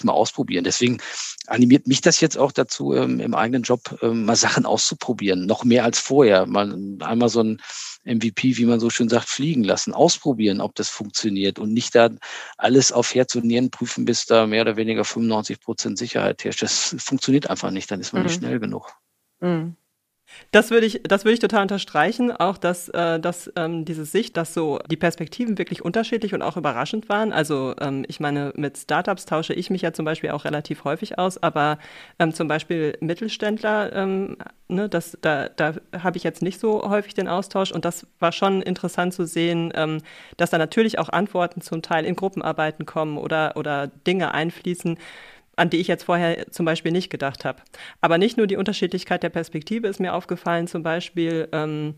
mal 0.02 0.12
ausprobieren. 0.12 0.64
Deswegen 0.64 0.98
animiert 1.46 1.86
mich 1.86 2.00
das 2.00 2.20
jetzt 2.20 2.36
auch 2.36 2.50
dazu, 2.50 2.94
ähm, 2.94 3.20
im 3.20 3.34
eigenen 3.34 3.62
Job 3.62 3.96
ähm, 4.02 4.24
mal 4.24 4.34
Sachen 4.34 4.66
auszuprobieren, 4.66 5.46
noch 5.46 5.62
mehr 5.62 5.84
als 5.84 6.00
vorher. 6.00 6.46
Mal 6.46 6.76
einmal 7.00 7.28
so 7.28 7.42
ein 7.42 7.60
MVP, 8.04 8.56
wie 8.56 8.64
man 8.64 8.80
so 8.80 8.90
schön 8.90 9.08
sagt, 9.08 9.28
fliegen 9.28 9.62
lassen, 9.62 9.94
ausprobieren, 9.94 10.60
ob 10.60 10.74
das 10.74 10.88
funktioniert 10.88 11.60
und 11.60 11.72
nicht 11.72 11.94
da 11.94 12.10
alles 12.58 12.90
auf 12.90 13.14
Herz 13.14 13.36
und 13.36 13.44
Nieren 13.44 13.70
prüfen, 13.70 14.04
bis 14.04 14.26
da 14.26 14.46
mehr 14.46 14.62
oder 14.62 14.76
weniger 14.76 15.04
95 15.04 15.60
Prozent 15.60 15.98
Sicherheit 15.98 16.42
herrscht. 16.42 16.62
Das 16.62 16.96
funktioniert 16.98 17.48
einfach 17.48 17.70
nicht, 17.70 17.90
dann 17.90 18.00
ist 18.00 18.12
man 18.12 18.22
mhm. 18.22 18.26
nicht 18.26 18.38
schnell 18.38 18.58
genug. 18.58 18.92
Mhm. 19.40 19.76
Das 20.50 20.70
würde 20.70 20.86
ich, 20.86 21.00
das 21.02 21.24
würde 21.24 21.34
ich 21.34 21.40
total 21.40 21.62
unterstreichen, 21.62 22.30
auch 22.30 22.58
dass, 22.58 22.88
äh, 22.88 23.18
dass 23.18 23.50
ähm, 23.56 23.84
diese 23.84 24.04
Sicht, 24.04 24.36
dass 24.36 24.54
so 24.54 24.78
die 24.90 24.96
Perspektiven 24.96 25.58
wirklich 25.58 25.84
unterschiedlich 25.84 26.32
und 26.34 26.42
auch 26.42 26.56
überraschend 26.56 27.08
waren. 27.08 27.32
Also 27.32 27.74
ähm, 27.80 28.04
ich 28.08 28.20
meine, 28.20 28.52
mit 28.56 28.78
Startups 28.78 29.26
tausche 29.26 29.52
ich 29.52 29.70
mich 29.70 29.82
ja 29.82 29.92
zum 29.92 30.04
Beispiel 30.04 30.30
auch 30.30 30.44
relativ 30.44 30.84
häufig 30.84 31.18
aus, 31.18 31.42
aber 31.42 31.78
ähm, 32.18 32.32
zum 32.32 32.46
Beispiel 32.46 32.96
Mittelständler, 33.00 33.92
ähm, 33.94 34.36
ne, 34.68 34.88
das, 34.88 35.18
da, 35.20 35.48
da 35.48 35.74
habe 35.98 36.16
ich 36.16 36.22
jetzt 36.22 36.42
nicht 36.42 36.60
so 36.60 36.88
häufig 36.88 37.14
den 37.14 37.28
Austausch. 37.28 37.72
Und 37.72 37.84
das 37.84 38.06
war 38.20 38.32
schon 38.32 38.62
interessant 38.62 39.12
zu 39.12 39.26
sehen, 39.26 39.72
ähm, 39.74 40.02
dass 40.36 40.50
da 40.50 40.58
natürlich 40.58 40.98
auch 40.98 41.08
Antworten 41.08 41.60
zum 41.62 41.82
Teil 41.82 42.04
in 42.04 42.16
Gruppenarbeiten 42.16 42.86
kommen 42.86 43.18
oder, 43.18 43.56
oder 43.56 43.88
Dinge 43.88 44.32
einfließen, 44.32 44.98
an 45.56 45.70
die 45.70 45.78
ich 45.78 45.88
jetzt 45.88 46.04
vorher 46.04 46.50
zum 46.50 46.66
Beispiel 46.66 46.92
nicht 46.92 47.10
gedacht 47.10 47.44
habe. 47.44 47.62
Aber 48.00 48.18
nicht 48.18 48.36
nur 48.36 48.46
die 48.46 48.56
Unterschiedlichkeit 48.56 49.22
der 49.22 49.30
Perspektive 49.30 49.88
ist 49.88 50.00
mir 50.00 50.14
aufgefallen, 50.14 50.66
zum 50.66 50.82
Beispiel 50.82 51.48
ähm, 51.52 51.94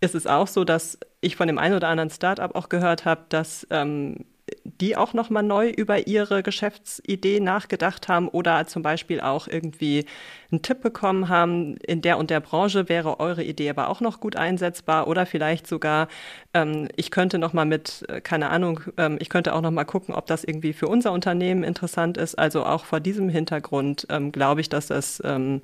ist 0.00 0.14
es 0.14 0.26
auch 0.26 0.46
so, 0.46 0.64
dass 0.64 0.98
ich 1.20 1.36
von 1.36 1.46
dem 1.46 1.58
einen 1.58 1.74
oder 1.74 1.88
anderen 1.88 2.10
Startup 2.10 2.54
auch 2.54 2.68
gehört 2.68 3.04
habe, 3.04 3.24
dass 3.28 3.66
ähm, 3.70 4.24
die 4.64 4.96
auch 4.96 5.14
nochmal 5.14 5.42
neu 5.42 5.70
über 5.70 6.06
ihre 6.06 6.42
Geschäftsidee 6.42 7.40
nachgedacht 7.40 8.08
haben 8.08 8.28
oder 8.28 8.66
zum 8.66 8.82
Beispiel 8.82 9.20
auch 9.20 9.48
irgendwie 9.48 10.06
einen 10.50 10.62
Tipp 10.62 10.80
bekommen 10.80 11.28
haben, 11.28 11.76
in 11.78 12.00
der 12.00 12.18
und 12.18 12.30
der 12.30 12.40
Branche 12.40 12.88
wäre 12.88 13.20
eure 13.20 13.42
Idee 13.42 13.70
aber 13.70 13.88
auch 13.88 14.00
noch 14.00 14.20
gut 14.20 14.36
einsetzbar 14.36 15.06
oder 15.08 15.26
vielleicht 15.26 15.66
sogar, 15.66 16.08
ähm, 16.54 16.88
ich 16.96 17.10
könnte 17.10 17.38
nochmal 17.38 17.66
mit, 17.66 18.04
äh, 18.08 18.20
keine 18.20 18.50
Ahnung, 18.50 18.80
ähm, 18.96 19.18
ich 19.20 19.28
könnte 19.28 19.54
auch 19.54 19.60
nochmal 19.60 19.84
gucken, 19.84 20.14
ob 20.14 20.26
das 20.26 20.44
irgendwie 20.44 20.72
für 20.72 20.88
unser 20.88 21.12
Unternehmen 21.12 21.64
interessant 21.64 22.16
ist. 22.16 22.38
Also 22.38 22.64
auch 22.64 22.84
vor 22.84 23.00
diesem 23.00 23.28
Hintergrund 23.28 24.06
ähm, 24.10 24.32
glaube 24.32 24.60
ich, 24.60 24.68
dass 24.68 24.86
das, 24.86 25.22
ähm, 25.24 25.62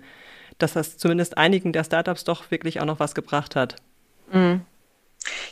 dass 0.58 0.74
das 0.74 0.98
zumindest 0.98 1.38
einigen 1.38 1.72
der 1.72 1.84
Startups 1.84 2.24
doch 2.24 2.50
wirklich 2.50 2.80
auch 2.80 2.86
noch 2.86 3.00
was 3.00 3.14
gebracht 3.14 3.56
hat. 3.56 3.76
Mhm. 4.32 4.62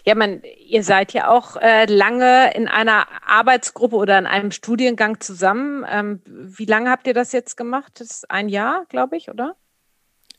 Ja, 0.04 0.14
man, 0.14 0.42
ihr 0.66 0.84
seid 0.84 1.12
ja 1.12 1.28
auch 1.28 1.56
äh, 1.56 1.86
lange 1.86 2.52
in 2.54 2.68
einer 2.68 3.06
Arbeitsgruppe 3.26 3.96
oder 3.96 4.18
in 4.18 4.26
einem 4.26 4.50
Studiengang 4.50 5.20
zusammen. 5.20 5.84
Ähm, 5.88 6.20
wie 6.26 6.64
lange 6.64 6.90
habt 6.90 7.06
ihr 7.06 7.14
das 7.14 7.32
jetzt 7.32 7.56
gemacht? 7.56 7.92
Das 7.98 8.10
ist 8.10 8.30
ein 8.30 8.48
Jahr, 8.48 8.84
glaube 8.88 9.16
ich, 9.16 9.30
oder? 9.30 9.56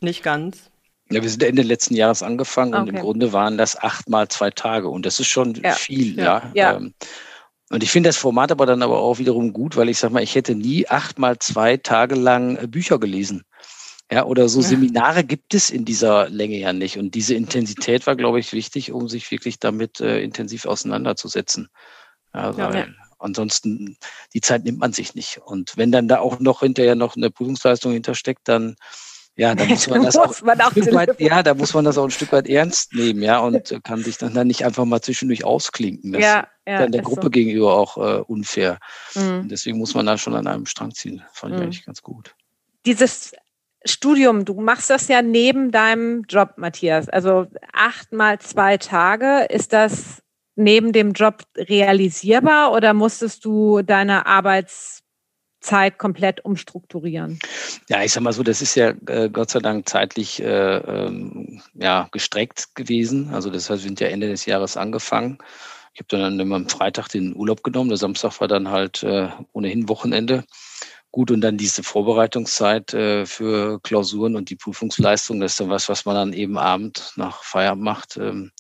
Nicht 0.02 0.24
ganz. 0.24 0.70
Ja, 1.10 1.22
wir 1.22 1.30
sind 1.30 1.44
Ende 1.44 1.62
letzten 1.62 1.96
Jahres 1.96 2.24
angefangen 2.24 2.74
okay. 2.74 2.82
und 2.82 2.90
im 2.90 3.02
Grunde 3.02 3.34
waren 3.34 3.58
das 3.58 3.78
acht 3.78 4.10
mal 4.10 4.28
zwei 4.30 4.50
Tage 4.50 4.90
und 4.90 5.06
das 5.06 5.20
ist 5.20 5.28
schon 5.28 5.54
ja. 5.56 5.74
viel, 5.74 6.18
ja. 6.18 6.52
ja. 6.54 6.76
Ähm, 6.76 6.94
und 7.70 7.84
ich 7.84 7.92
finde 7.92 8.10
das 8.10 8.18
Format 8.18 8.52
aber 8.52 8.66
dann 8.66 8.82
aber 8.82 9.00
auch 9.00 9.18
wiederum 9.18 9.52
gut, 9.54 9.76
weil 9.76 9.90
ich 9.90 9.98
sage 9.98 10.14
mal, 10.14 10.24
ich 10.24 10.36
hätte 10.36 10.56
nie 10.56 10.88
acht 10.88 11.20
mal 11.20 11.40
zwei 11.40 11.78
Tage 11.78 12.16
lang 12.16 12.58
äh, 12.58 12.68
Bücher 12.68 13.00
gelesen. 13.00 13.44
Ja, 14.14 14.26
oder 14.26 14.48
so 14.48 14.62
Seminare 14.62 15.24
gibt 15.24 15.56
es 15.56 15.72
in 15.72 15.86
dieser 15.86 16.30
Länge 16.30 16.58
ja 16.58 16.72
nicht. 16.72 17.00
Und 17.00 17.16
diese 17.16 17.34
Intensität 17.34 18.06
war, 18.06 18.16
glaube 18.16 18.40
ich, 18.40 18.54
wichtig, 18.54 18.92
um 18.92 19.10
sich 19.10 19.32
wirklich 19.32 19.58
damit 19.58 20.02
äh, 20.02 20.22
intensiv 20.22 20.68
auseinanderzusetzen. 20.68 21.70
Ja, 22.32 22.56
weil 22.56 22.76
ja. 22.76 22.86
ansonsten 23.18 23.98
die 24.36 24.42
Zeit 24.42 24.66
nimmt 24.66 24.78
man 24.78 24.94
sich 24.94 25.16
nicht. 25.16 25.40
Und 25.44 25.78
wenn 25.78 25.92
dann 25.92 26.08
da 26.08 26.20
auch 26.20 26.40
noch 26.40 26.60
hinterher 26.60 26.94
noch 26.94 27.16
eine 27.16 27.32
Prüfungsleistung 27.32 27.92
hintersteckt, 27.92 28.42
dann 28.48 28.76
ja, 29.36 29.56
da 29.56 29.66
muss 29.66 29.90
man 29.90 30.04
das 30.04 30.16
auch, 30.16 30.44
man 30.44 30.62
auch 30.62 30.76
weit, 30.76 31.20
ja, 31.20 31.42
da 31.42 31.56
muss 31.56 31.74
man 31.74 31.86
das 31.86 31.98
auch 31.98 32.04
ein 32.04 32.12
Stück 32.12 32.32
weit 32.34 32.48
ernst 32.48 32.94
nehmen, 32.94 33.24
ja, 33.24 33.40
und 33.40 33.84
kann 33.84 34.04
sich 34.04 34.20
dann, 34.20 34.36
dann 34.36 34.46
nicht 34.46 34.64
einfach 34.64 34.86
mal 34.86 35.02
zwischendurch 35.02 35.44
ausklinken. 35.44 36.14
Das 36.14 36.22
ja, 36.22 36.48
ja, 36.68 36.78
dann 36.78 36.92
der 36.92 37.02
Gruppe 37.02 37.24
so. 37.24 37.30
gegenüber 37.32 37.74
auch 37.74 37.98
äh, 37.98 38.22
unfair. 38.22 38.78
Mhm. 39.16 39.48
deswegen 39.50 39.80
muss 39.80 39.96
man 39.96 40.06
da 40.06 40.20
schon 40.20 40.36
an 40.36 40.46
einem 40.46 40.68
Strang 40.68 40.94
ziehen. 40.94 41.24
Fand 41.34 41.54
ich 41.54 41.58
mhm. 41.58 41.64
eigentlich 41.64 41.86
ganz 41.88 42.04
gut. 42.04 42.36
Dieses 42.86 43.34
Studium, 43.86 44.46
du 44.46 44.54
machst 44.62 44.90
das 44.90 45.08
ja 45.08 45.22
neben 45.22 45.72
deinem 45.72 46.24
Job, 46.24 46.54
Matthias. 46.58 47.10
Also 47.10 47.48
acht 47.74 48.14
mal 48.14 48.40
zwei 48.40 48.78
Tage. 48.78 49.46
Ist 49.50 49.74
das 49.74 50.22
neben 50.56 50.92
dem 50.94 51.14
Job 51.14 51.44
realisierbar 51.58 52.72
oder 52.72 52.94
musstest 52.94 53.44
du 53.44 53.82
deine 53.82 54.26
Arbeitszeit 54.26 55.98
komplett 55.98 56.46
umstrukturieren? 56.46 57.40
Ja, 57.90 58.04
ich 58.04 58.14
sag 58.14 58.24
mal 58.24 58.34
so, 58.34 58.44
das 58.44 58.62
ist 58.62 58.76
ja 58.76 58.94
äh, 59.08 59.30
Gott 59.30 59.50
sei 59.50 59.60
Dank 59.60 59.90
zeitlich 59.90 60.42
äh, 60.42 60.78
ähm, 60.78 61.62
ja, 61.74 62.08
gestreckt 62.12 62.76
gewesen. 62.76 63.34
Also 63.34 63.50
das 63.50 63.70
heißt, 63.70 63.84
wir 63.84 63.90
sind 63.90 64.00
ja 64.00 64.08
Ende 64.08 64.28
des 64.30 64.46
Jahres 64.46 64.78
angefangen. 64.78 65.40
Ich 65.94 66.00
habe 66.00 66.08
dann 66.10 66.40
immer 66.40 66.56
am 66.56 66.70
Freitag 66.70 67.10
den 67.10 67.36
Urlaub 67.36 67.64
genommen. 67.64 67.90
Der 67.90 67.98
Samstag 67.98 68.40
war 68.42 68.48
dann 68.48 68.70
halt 68.70 69.04
äh, 69.04 69.30
ohnehin 69.52 69.90
Wochenende. 69.90 70.44
Gut, 71.14 71.30
und 71.30 71.42
dann 71.42 71.58
diese 71.58 71.84
Vorbereitungszeit 71.84 72.92
äh, 72.96 73.28
für 73.28 73.80
Klausuren 73.82 74.36
und 74.36 74.50
die 74.50 74.56
Prüfungsleistung, 74.56 75.40
das 75.40 75.52
ist 75.52 75.60
dann 75.60 75.70
was, 75.70 75.88
was 75.88 76.06
man 76.06 76.16
dann 76.16 76.34
eben 76.34 76.58
Abend 76.58 77.14
nach 77.18 77.44
Feierabend 77.44 77.84
macht 77.84 78.18
ähm, 78.18 78.52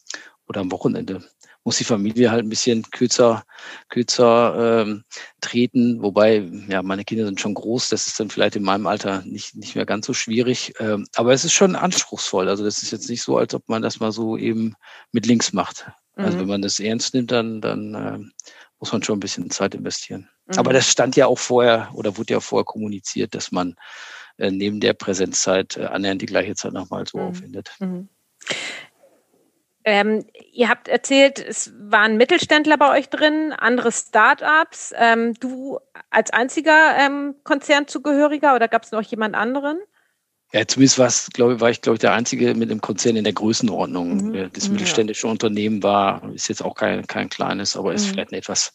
oder 0.48 0.62
am 0.62 0.72
Wochenende. 0.72 1.24
Muss 1.64 1.78
die 1.78 1.84
Familie 1.84 2.30
halt 2.30 2.46
ein 2.46 2.50
bisschen 2.50 2.84
kürzer, 2.92 3.44
kürzer 3.90 4.84
ähm, 4.84 5.04
treten, 5.42 6.04
wobei, 6.04 6.48
ja, 6.68 6.84
meine 6.84 7.06
Kinder 7.06 7.26
sind 7.26 7.42
schon 7.42 7.56
groß, 7.56 7.90
das 7.90 8.06
ist 8.06 8.20
dann 8.20 8.30
vielleicht 8.30 8.56
in 8.56 8.64
meinem 8.64 8.86
Alter 8.86 9.24
nicht, 9.26 9.56
nicht 9.56 9.76
mehr 9.76 9.88
ganz 9.88 10.06
so 10.06 10.14
schwierig. 10.14 10.76
Ähm, 10.78 11.08
aber 11.16 11.34
es 11.34 11.46
ist 11.46 11.54
schon 11.54 11.76
anspruchsvoll. 11.76 12.50
Also 12.50 12.64
das 12.64 12.84
ist 12.84 12.92
jetzt 12.92 13.10
nicht 13.10 13.24
so, 13.24 13.36
als 13.36 13.56
ob 13.56 13.68
man 13.68 13.82
das 13.82 14.00
mal 14.00 14.12
so 14.12 14.38
eben 14.38 14.76
mit 15.12 15.26
links 15.26 15.54
macht. 15.54 15.88
Also 16.16 16.38
mhm. 16.38 16.42
wenn 16.42 16.48
man 16.50 16.62
das 16.62 16.80
ernst 16.80 17.16
nimmt, 17.16 17.32
dann, 17.32 17.62
dann 17.62 17.96
äh, 17.96 18.20
muss 18.84 18.92
man 18.92 19.02
schon 19.02 19.16
ein 19.16 19.22
bisschen 19.22 19.50
Zeit 19.50 19.76
investieren. 19.76 20.30
Mhm. 20.46 20.60
Aber 20.60 20.74
das 20.74 20.90
stand 20.90 21.16
ja 21.16 21.28
auch 21.28 21.40
vorher 21.40 21.90
oder 21.94 22.18
wurde 22.18 22.34
ja 22.34 22.42
vorher 22.42 22.66
kommuniziert, 22.66 23.34
dass 23.34 23.54
man 23.54 23.78
äh, 24.38 24.52
neben 24.52 24.82
der 24.82 24.92
Präsenzzeit 24.92 25.78
äh, 25.78 25.86
annähernd 25.86 26.22
die 26.22 26.26
gleiche 26.26 26.54
Zeit 26.56 26.74
nochmal 26.74 27.08
so 27.08 27.18
mhm. 27.18 27.24
aufwendet. 27.30 27.72
Mhm. 27.80 28.10
Ähm, 29.86 30.26
ihr 30.52 30.68
habt 30.68 30.90
erzählt, 30.90 31.40
es 31.40 31.72
waren 31.78 32.18
Mittelständler 32.18 32.76
bei 32.76 32.92
euch 32.92 33.08
drin, 33.08 33.54
andere 33.58 33.94
Startups. 33.94 34.94
Ähm, 34.98 35.34
du 35.36 35.80
als 36.10 36.32
einziger 36.32 36.98
ähm, 37.00 37.36
Konzernzugehöriger 37.46 38.54
oder 38.54 38.68
gab 38.68 38.84
es 38.84 38.92
noch 38.92 39.04
jemand 39.04 39.34
anderen? 39.36 39.80
Ja, 40.54 40.68
zumindest 40.68 41.00
war, 41.00 41.12
glaub, 41.34 41.60
war 41.60 41.70
ich, 41.72 41.82
glaube 41.82 41.96
ich, 41.96 42.00
der 42.00 42.14
Einzige 42.14 42.54
mit 42.54 42.70
dem 42.70 42.80
Konzern 42.80 43.16
in 43.16 43.24
der 43.24 43.34
Größenordnung. 43.34 44.28
Mhm. 44.28 44.50
Das 44.54 44.70
mittelständische 44.70 45.26
ja. 45.26 45.32
Unternehmen 45.32 45.82
war, 45.82 46.32
ist 46.34 46.48
jetzt 46.48 46.64
auch 46.64 46.76
kein, 46.76 47.08
kein 47.08 47.30
kleines, 47.30 47.76
aber 47.76 47.94
ist 47.94 48.06
mhm. 48.06 48.12
vielleicht 48.12 48.32
ein 48.32 48.36
etwas 48.36 48.74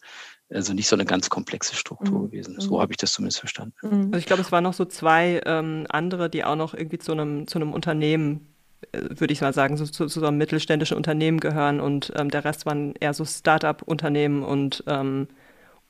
also 0.51 0.73
nicht 0.73 0.89
so 0.89 0.97
eine 0.97 1.05
ganz 1.05 1.29
komplexe 1.29 1.75
Struktur 1.75 2.21
mhm. 2.21 2.31
gewesen. 2.31 2.61
So 2.61 2.77
mhm. 2.77 2.81
habe 2.81 2.93
ich 2.93 2.97
das 2.97 3.13
zumindest 3.13 3.41
verstanden. 3.41 3.75
Mhm. 3.83 4.05
Also 4.07 4.19
ich 4.19 4.27
glaube, 4.27 4.43
es 4.43 4.53
waren 4.53 4.65
noch 4.65 4.73
so 4.73 4.85
zwei 4.85 5.41
ähm, 5.45 5.87
andere, 5.91 6.31
die 6.31 6.45
auch 6.45 6.57
noch 6.57 6.75
irgendwie 6.75 6.99
zu 6.99 7.13
einem, 7.13 7.47
zu 7.47 7.59
einem 7.59 7.73
Unternehmen, 7.73 8.49
äh, 8.93 9.01
würde 9.11 9.33
ich 9.33 9.41
mal 9.41 9.53
sagen, 9.53 9.77
so, 9.77 9.85
zu, 9.85 10.07
zu, 10.07 10.21
so 10.21 10.27
einem 10.27 10.39
mittelständischen 10.39 10.97
Unternehmen 10.97 11.41
gehören 11.41 11.81
und 11.81 12.13
ähm, 12.17 12.31
der 12.31 12.45
Rest 12.45 12.67
waren 12.67 12.95
eher 12.99 13.15
so 13.15 13.25
Start-up-Unternehmen 13.25 14.43
und, 14.43 14.85
ähm, 14.87 15.29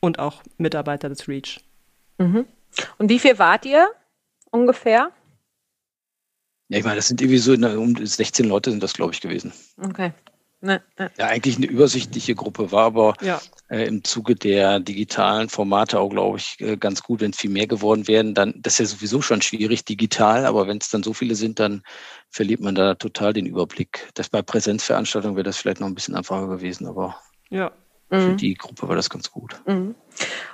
und 0.00 0.18
auch 0.18 0.42
Mitarbeiter 0.56 1.08
des 1.08 1.28
REACH. 1.28 1.60
Mhm. 2.18 2.44
Und 2.98 3.08
wie 3.08 3.18
viel 3.18 3.38
wart 3.38 3.64
ihr 3.64 3.88
ungefähr? 4.50 5.12
Ja, 6.68 6.78
ich 6.78 6.84
meine, 6.84 6.96
das 6.96 7.08
sind 7.08 7.20
irgendwie 7.20 7.38
so 7.38 7.52
um 7.52 7.96
16 7.96 8.46
Leute 8.46 8.70
sind 8.70 8.82
das, 8.82 8.94
glaube 8.94 9.12
ich, 9.12 9.20
gewesen. 9.20 9.52
Okay. 9.82 10.12
Ne, 10.60 10.82
ne. 10.98 11.10
Ja, 11.16 11.26
eigentlich 11.26 11.56
eine 11.56 11.66
übersichtliche 11.66 12.34
Gruppe 12.34 12.72
war 12.72 12.86
aber 12.86 13.14
ja. 13.20 13.40
äh, 13.68 13.86
im 13.86 14.02
Zuge 14.02 14.34
der 14.34 14.80
digitalen 14.80 15.48
Formate 15.48 16.00
auch, 16.00 16.08
glaube 16.08 16.38
ich, 16.38 16.56
äh, 16.58 16.76
ganz 16.76 17.04
gut, 17.04 17.20
wenn 17.20 17.30
es 17.30 17.38
viel 17.38 17.50
mehr 17.50 17.68
geworden 17.68 18.08
wären. 18.08 18.34
Dann, 18.34 18.54
das 18.56 18.74
ist 18.74 18.78
ja 18.78 18.96
sowieso 18.96 19.22
schon 19.22 19.40
schwierig 19.40 19.84
digital, 19.84 20.46
aber 20.46 20.66
wenn 20.66 20.78
es 20.78 20.90
dann 20.90 21.04
so 21.04 21.12
viele 21.12 21.36
sind, 21.36 21.60
dann 21.60 21.82
verliert 22.28 22.60
man 22.60 22.74
da 22.74 22.96
total 22.96 23.32
den 23.32 23.46
Überblick. 23.46 24.08
Das 24.14 24.28
bei 24.28 24.42
Präsenzveranstaltungen 24.42 25.36
wäre 25.36 25.44
das 25.44 25.58
vielleicht 25.58 25.80
noch 25.80 25.86
ein 25.86 25.94
bisschen 25.94 26.16
einfacher 26.16 26.48
gewesen, 26.48 26.88
aber 26.88 27.16
ja. 27.50 27.70
für 28.10 28.16
mhm. 28.16 28.36
die 28.36 28.54
Gruppe 28.54 28.88
war 28.88 28.96
das 28.96 29.10
ganz 29.10 29.30
gut. 29.30 29.60
Mhm. 29.64 29.94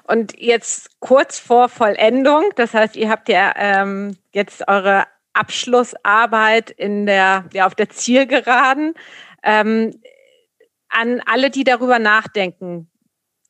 Und 0.03 0.39
jetzt 0.39 0.91
kurz 1.01 1.39
vor 1.39 1.71
Vollendung, 1.71 2.45
das 2.57 2.75
heißt, 2.75 2.97
ihr 2.97 3.09
habt 3.09 3.31
ja 3.31 3.55
ähm, 3.57 4.19
jetzt 4.33 4.69
eure 4.69 5.07
Abschlussarbeit 5.35 6.71
in 6.71 7.07
der, 7.07 7.49
ja, 7.53 7.67
auf 7.67 7.75
der 7.75 7.91
Zielgeraden. 7.91 8.95
Ähm, 9.43 10.01
an 10.89 11.21
alle, 11.27 11.51
die 11.51 11.65
darüber 11.65 11.99
nachdenken, 11.99 12.89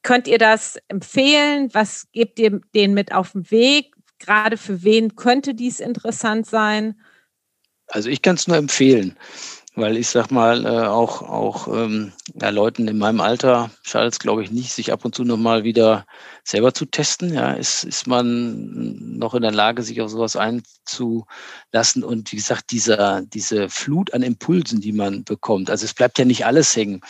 könnt 0.02 0.26
ihr 0.26 0.38
das 0.38 0.78
empfehlen? 0.88 1.72
Was 1.72 2.08
gebt 2.12 2.38
ihr 2.38 2.60
denen 2.74 2.94
mit 2.94 3.12
auf 3.12 3.32
den 3.32 3.50
Weg? 3.50 3.94
Gerade 4.18 4.56
für 4.56 4.82
wen 4.82 5.16
könnte 5.16 5.54
dies 5.54 5.80
interessant 5.80 6.46
sein? 6.46 7.00
Also 7.88 8.08
ich 8.08 8.22
kann 8.22 8.36
es 8.36 8.48
nur 8.48 8.56
empfehlen. 8.56 9.16
Weil 9.76 9.96
ich 9.96 10.08
sag 10.08 10.30
mal, 10.30 10.64
äh, 10.66 10.86
auch, 10.86 11.22
auch 11.22 11.66
ähm, 11.66 12.12
ja, 12.40 12.50
Leuten 12.50 12.86
in 12.86 12.96
meinem 12.96 13.20
Alter 13.20 13.70
schadet 13.82 14.12
es, 14.12 14.18
glaube 14.20 14.44
ich, 14.44 14.52
nicht, 14.52 14.72
sich 14.72 14.92
ab 14.92 15.04
und 15.04 15.16
zu 15.16 15.24
nochmal 15.24 15.64
wieder 15.64 16.06
selber 16.44 16.72
zu 16.72 16.86
testen. 16.86 17.34
Ja, 17.34 17.52
ist, 17.54 17.82
ist 17.82 18.06
man 18.06 19.18
noch 19.18 19.34
in 19.34 19.42
der 19.42 19.50
Lage, 19.50 19.82
sich 19.82 20.00
auf 20.00 20.10
sowas 20.10 20.36
einzulassen? 20.36 22.04
Und 22.04 22.30
wie 22.30 22.36
gesagt, 22.36 22.70
dieser, 22.70 23.22
diese 23.22 23.68
Flut 23.68 24.14
an 24.14 24.22
Impulsen, 24.22 24.80
die 24.80 24.92
man 24.92 25.24
bekommt, 25.24 25.70
also 25.70 25.84
es 25.84 25.94
bleibt 25.94 26.20
ja 26.20 26.24
nicht 26.24 26.46
alles 26.46 26.76
hängen 26.76 27.00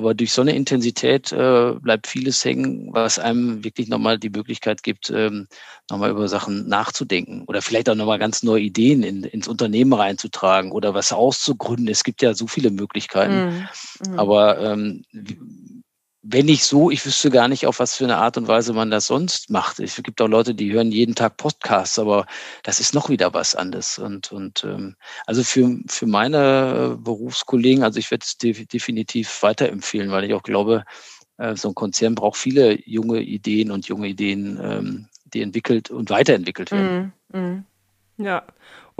Aber 0.00 0.14
durch 0.14 0.32
so 0.32 0.40
eine 0.40 0.56
Intensität 0.56 1.30
äh, 1.30 1.74
bleibt 1.78 2.06
vieles 2.06 2.42
hängen, 2.42 2.88
was 2.90 3.18
einem 3.18 3.62
wirklich 3.62 3.90
nochmal 3.90 4.18
die 4.18 4.30
Möglichkeit 4.30 4.82
gibt, 4.82 5.10
ähm, 5.10 5.46
nochmal 5.90 6.08
über 6.08 6.26
Sachen 6.26 6.66
nachzudenken 6.66 7.44
oder 7.46 7.60
vielleicht 7.60 7.90
auch 7.90 7.94
nochmal 7.94 8.18
ganz 8.18 8.42
neue 8.42 8.62
Ideen 8.62 9.02
in, 9.02 9.24
ins 9.24 9.46
Unternehmen 9.46 9.92
reinzutragen 9.92 10.72
oder 10.72 10.94
was 10.94 11.12
auszugründen. 11.12 11.86
Es 11.88 12.02
gibt 12.02 12.22
ja 12.22 12.32
so 12.32 12.46
viele 12.46 12.70
Möglichkeiten. 12.70 13.68
Mhm. 14.08 14.18
Aber 14.18 14.58
ähm, 14.58 15.02
wenn 16.22 16.46
nicht 16.46 16.64
so, 16.64 16.90
ich 16.90 17.04
wüsste 17.06 17.30
gar 17.30 17.48
nicht, 17.48 17.66
auf 17.66 17.78
was 17.78 17.96
für 17.96 18.04
eine 18.04 18.18
Art 18.18 18.36
und 18.36 18.46
Weise 18.46 18.72
man 18.74 18.90
das 18.90 19.06
sonst 19.06 19.48
macht. 19.48 19.80
Es 19.80 19.96
gibt 20.02 20.20
auch 20.20 20.28
Leute, 20.28 20.54
die 20.54 20.72
hören 20.72 20.92
jeden 20.92 21.14
Tag 21.14 21.38
Podcasts, 21.38 21.98
aber 21.98 22.26
das 22.62 22.78
ist 22.78 22.94
noch 22.94 23.08
wieder 23.08 23.32
was 23.32 23.54
anderes. 23.54 23.98
Und, 23.98 24.30
und 24.30 24.64
ähm, 24.64 24.96
also 25.26 25.42
für, 25.42 25.78
für 25.88 26.06
meine 26.06 26.98
Berufskollegen, 27.00 27.84
also 27.84 27.98
ich 27.98 28.10
werde 28.10 28.24
es 28.24 28.36
definitiv 28.36 29.42
weiterempfehlen, 29.42 30.10
weil 30.10 30.24
ich 30.24 30.34
auch 30.34 30.42
glaube, 30.42 30.84
äh, 31.38 31.56
so 31.56 31.68
ein 31.68 31.74
Konzern 31.74 32.14
braucht 32.14 32.36
viele 32.36 32.78
junge 32.86 33.20
Ideen 33.20 33.70
und 33.70 33.88
junge 33.88 34.08
Ideen, 34.08 34.60
ähm, 34.62 35.08
die 35.24 35.40
entwickelt 35.40 35.90
und 35.90 36.10
weiterentwickelt 36.10 36.70
werden. 36.70 37.12
Mm, 37.32 37.38
mm. 37.38 37.64
Ja, 38.18 38.42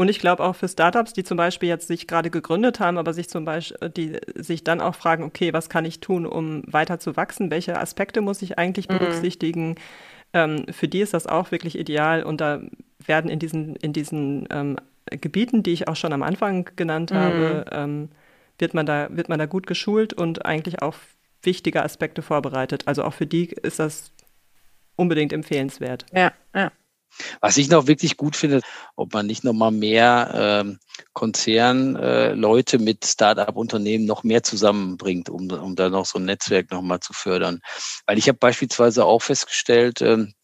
und 0.01 0.09
ich 0.09 0.19
glaube 0.19 0.43
auch 0.43 0.57
für 0.57 0.67
Startups, 0.67 1.13
die 1.13 1.25
zum 1.25 1.37
Beispiel 1.37 1.69
jetzt 1.69 1.87
sich 1.87 2.07
gerade 2.07 2.31
gegründet 2.31 2.81
haben, 2.81 2.97
aber 2.97 3.13
sich 3.13 3.29
zum 3.29 3.45
Beispiel, 3.45 3.91
die 3.91 4.19
sich 4.35 4.65
dann 4.65 4.81
auch 4.81 4.95
fragen, 4.95 5.25
okay, 5.25 5.53
was 5.53 5.69
kann 5.69 5.85
ich 5.85 6.01
tun, 6.01 6.25
um 6.25 6.63
weiter 6.67 6.99
zu 6.99 7.19
wachsen? 7.19 7.51
Welche 7.51 7.79
Aspekte 7.79 8.23
muss 8.23 8.41
ich 8.41 8.59
eigentlich 8.59 8.89
mhm. 8.89 8.97
berücksichtigen? 8.97 9.75
Ähm, 10.33 10.65
für 10.71 10.89
die 10.89 11.01
ist 11.01 11.13
das 11.13 11.27
auch 11.27 11.51
wirklich 11.51 11.79
ideal. 11.79 12.23
Und 12.23 12.41
da 12.41 12.63
werden 13.05 13.31
in 13.31 13.39
diesen, 13.39 13.77
in 13.77 13.93
diesen 13.93 14.49
ähm, 14.49 14.77
Gebieten, 15.11 15.63
die 15.63 15.73
ich 15.73 15.87
auch 15.87 15.97
schon 15.97 16.15
am 16.15 16.23
Anfang 16.23 16.71
genannt 16.77 17.11
mhm. 17.11 17.17
habe, 17.17 17.65
ähm, 17.71 18.09
wird 18.59 18.73
man 18.73 18.87
da, 18.87 19.09
wird 19.11 19.29
man 19.29 19.39
da 19.39 19.45
gut 19.45 19.67
geschult 19.67 20.15
und 20.15 20.47
eigentlich 20.47 20.81
auch 20.81 20.95
wichtige 21.43 21.83
Aspekte 21.83 22.23
vorbereitet. 22.23 22.85
Also 22.89 23.05
auch 23.05 23.13
für 23.13 23.27
die 23.27 23.49
ist 23.49 23.79
das 23.79 24.13
unbedingt 24.97 25.35
empfehlenswert. 25.35 26.07
Ja, 26.15 26.33
ja. 26.55 26.73
Was 27.41 27.57
ich 27.57 27.69
noch 27.69 27.87
wirklich 27.87 28.17
gut 28.17 28.37
finde, 28.37 28.61
ob 28.97 29.13
man 29.13 29.27
nicht 29.27 29.45
nochmal 29.45 29.73
mehr 29.73 30.31
ähm, 30.35 30.79
Konzernleute 31.13 32.77
äh, 32.77 32.81
mit 32.81 33.05
Start-up-Unternehmen 33.05 34.05
noch 34.05 34.23
mehr 34.23 34.43
zusammenbringt, 34.43 35.29
um, 35.29 35.51
um 35.51 35.77
da 35.77 35.89
noch 35.89 36.07
so 36.07 36.19
ein 36.19 36.25
Netzwerk 36.25 36.71
nochmal 36.71 37.01
zu 37.01 37.13
fördern. 37.13 37.61
Weil 38.07 38.19
ich 38.19 38.29
habe 38.29 38.39
beispielsweise 38.39 39.05
auch 39.05 39.23
festgestellt, 39.23 40.03
ähm, 40.03 40.35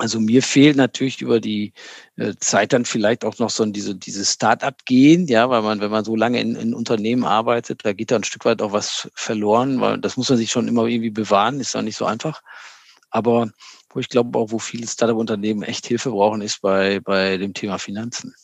also 0.00 0.18
mir 0.18 0.42
fehlt 0.42 0.78
natürlich 0.78 1.20
über 1.20 1.40
die 1.40 1.74
äh, 2.16 2.32
Zeit 2.40 2.72
dann 2.72 2.86
vielleicht 2.86 3.22
auch 3.22 3.38
noch 3.38 3.50
so 3.50 3.66
diese, 3.66 3.94
dieses 3.94 4.32
Start-up-Gehen, 4.32 5.26
ja, 5.26 5.50
weil 5.50 5.60
man, 5.60 5.82
wenn 5.82 5.90
man 5.90 6.06
so 6.06 6.16
lange 6.16 6.40
in, 6.40 6.56
in 6.56 6.72
Unternehmen 6.72 7.24
arbeitet, 7.24 7.84
da 7.84 7.92
geht 7.92 8.10
da 8.10 8.16
ein 8.16 8.24
Stück 8.24 8.46
weit 8.46 8.62
auch 8.62 8.72
was 8.72 9.10
verloren, 9.14 9.78
weil 9.82 9.98
das 9.98 10.16
muss 10.16 10.30
man 10.30 10.38
sich 10.38 10.50
schon 10.50 10.68
immer 10.68 10.86
irgendwie 10.86 11.10
bewahren, 11.10 11.60
ist 11.60 11.76
auch 11.76 11.82
nicht 11.82 11.98
so 11.98 12.06
einfach. 12.06 12.40
Aber 13.10 13.50
wo 13.90 14.00
ich 14.00 14.08
glaube 14.08 14.38
auch, 14.38 14.50
wo 14.50 14.58
viele 14.58 14.86
Startup-Unternehmen 14.86 15.62
echt 15.62 15.86
Hilfe 15.86 16.10
brauchen, 16.10 16.42
ist 16.42 16.62
bei, 16.62 17.00
bei 17.00 17.36
dem 17.36 17.54
Thema 17.54 17.78
Finanzen. 17.78 18.34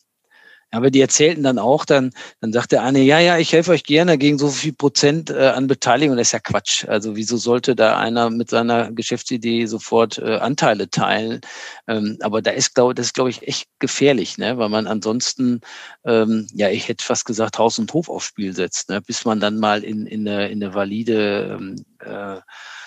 Aber 0.72 0.90
die 0.90 1.00
erzählten 1.00 1.44
dann 1.44 1.59
auch, 1.61 1.85
dann, 1.85 2.11
dann 2.40 2.52
sagt 2.52 2.72
der 2.72 2.83
eine, 2.83 3.00
ja, 3.00 3.20
ja, 3.20 3.38
ich 3.38 3.52
helfe 3.52 3.70
euch 3.70 3.85
gerne 3.85 4.18
gegen 4.18 4.37
so 4.37 4.48
viel 4.48 4.72
Prozent 4.72 5.31
äh, 5.31 5.48
an 5.48 5.68
Beteiligung. 5.68 6.16
Das 6.16 6.29
ist 6.29 6.33
ja 6.33 6.40
Quatsch. 6.40 6.85
Also 6.87 7.14
wieso 7.14 7.37
sollte 7.37 7.76
da 7.76 7.96
einer 7.96 8.31
mit 8.31 8.50
seiner 8.50 8.90
Geschäftsidee 8.92 9.66
sofort 9.66 10.18
äh, 10.18 10.37
Anteile 10.37 10.90
teilen? 10.90 11.40
Ähm, 11.87 12.18
aber 12.20 12.42
da 12.42 12.50
ist, 12.50 12.74
glaube 12.74 12.94
das 12.94 13.07
ist, 13.07 13.14
glaube 13.14 13.31
ich, 13.31 13.46
echt 13.46 13.68
gefährlich, 13.79 14.38
ne? 14.38 14.59
weil 14.59 14.68
man 14.68 14.88
ansonsten, 14.88 15.61
ähm, 16.05 16.48
ja, 16.52 16.68
ich 16.68 16.88
hätte 16.88 17.05
fast 17.05 17.26
gesagt, 17.26 17.59
Haus 17.59 17.79
und 17.79 17.92
Hof 17.94 18.09
aufs 18.09 18.26
Spiel 18.26 18.52
setzt, 18.55 18.90
ne? 18.90 19.00
bis 19.00 19.24
man 19.24 19.38
dann 19.38 19.59
mal 19.59 19.85
in, 19.85 20.07
in, 20.07 20.29
eine, 20.29 20.48
in 20.48 20.62
eine 20.62 20.74
valide 20.74 21.59
ähm, 21.59 21.76
äh, 22.00 22.40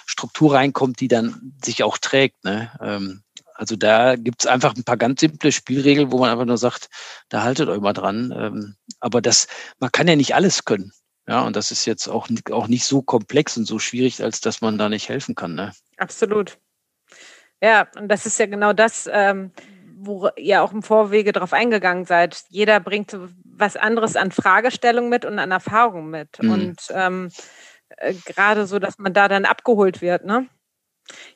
Struktur 0.09 0.55
reinkommt, 0.55 0.99
die 1.01 1.07
dann 1.07 1.53
sich 1.63 1.83
auch 1.83 1.99
trägt. 1.99 2.43
Ne? 2.43 2.71
Ähm, 2.81 3.21
also 3.53 3.75
da 3.75 4.15
gibt 4.15 4.41
es 4.41 4.47
einfach 4.47 4.75
ein 4.75 4.83
paar 4.83 4.97
ganz 4.97 5.19
simple 5.19 5.51
Spielregeln, 5.51 6.11
wo 6.11 6.17
man 6.17 6.31
einfach 6.31 6.45
nur 6.45 6.57
sagt, 6.57 6.89
da 7.29 7.43
haltet 7.43 7.69
euch 7.69 7.79
mal 7.79 7.93
dran. 7.93 8.33
Ähm, 8.35 8.75
aber 8.99 9.21
das, 9.21 9.47
man 9.77 9.91
kann 9.91 10.07
ja 10.07 10.15
nicht 10.15 10.33
alles 10.33 10.65
können. 10.65 10.93
Ja, 11.27 11.41
und 11.41 11.55
das 11.55 11.69
ist 11.69 11.85
jetzt 11.85 12.07
auch, 12.07 12.27
auch 12.49 12.67
nicht 12.67 12.85
so 12.85 13.03
komplex 13.03 13.55
und 13.55 13.65
so 13.65 13.77
schwierig, 13.77 14.23
als 14.23 14.41
dass 14.41 14.61
man 14.61 14.79
da 14.79 14.89
nicht 14.89 15.09
helfen 15.09 15.35
kann. 15.35 15.53
Ne? 15.53 15.73
Absolut. 15.97 16.57
Ja, 17.61 17.87
und 17.95 18.07
das 18.07 18.25
ist 18.25 18.39
ja 18.39 18.47
genau 18.47 18.73
das, 18.73 19.07
ähm, 19.11 19.51
wo 19.95 20.29
ihr 20.37 20.63
auch 20.63 20.71
im 20.71 20.81
Vorwege 20.81 21.33
darauf 21.33 21.53
eingegangen 21.53 22.05
seid. 22.05 22.45
Jeder 22.49 22.79
bringt 22.79 23.15
was 23.43 23.75
anderes 23.75 24.15
an 24.15 24.31
Fragestellung 24.31 25.07
mit 25.09 25.23
und 25.23 25.37
an 25.37 25.51
Erfahrung 25.51 26.09
mit. 26.09 26.41
Mhm. 26.41 26.51
Und 26.51 26.77
ähm, 26.89 27.29
äh, 27.97 28.13
gerade 28.25 28.65
so, 28.65 28.79
dass 28.79 28.97
man 28.97 29.13
da 29.13 29.27
dann 29.27 29.45
abgeholt 29.45 30.01
wird. 30.01 30.25
Ne? 30.25 30.47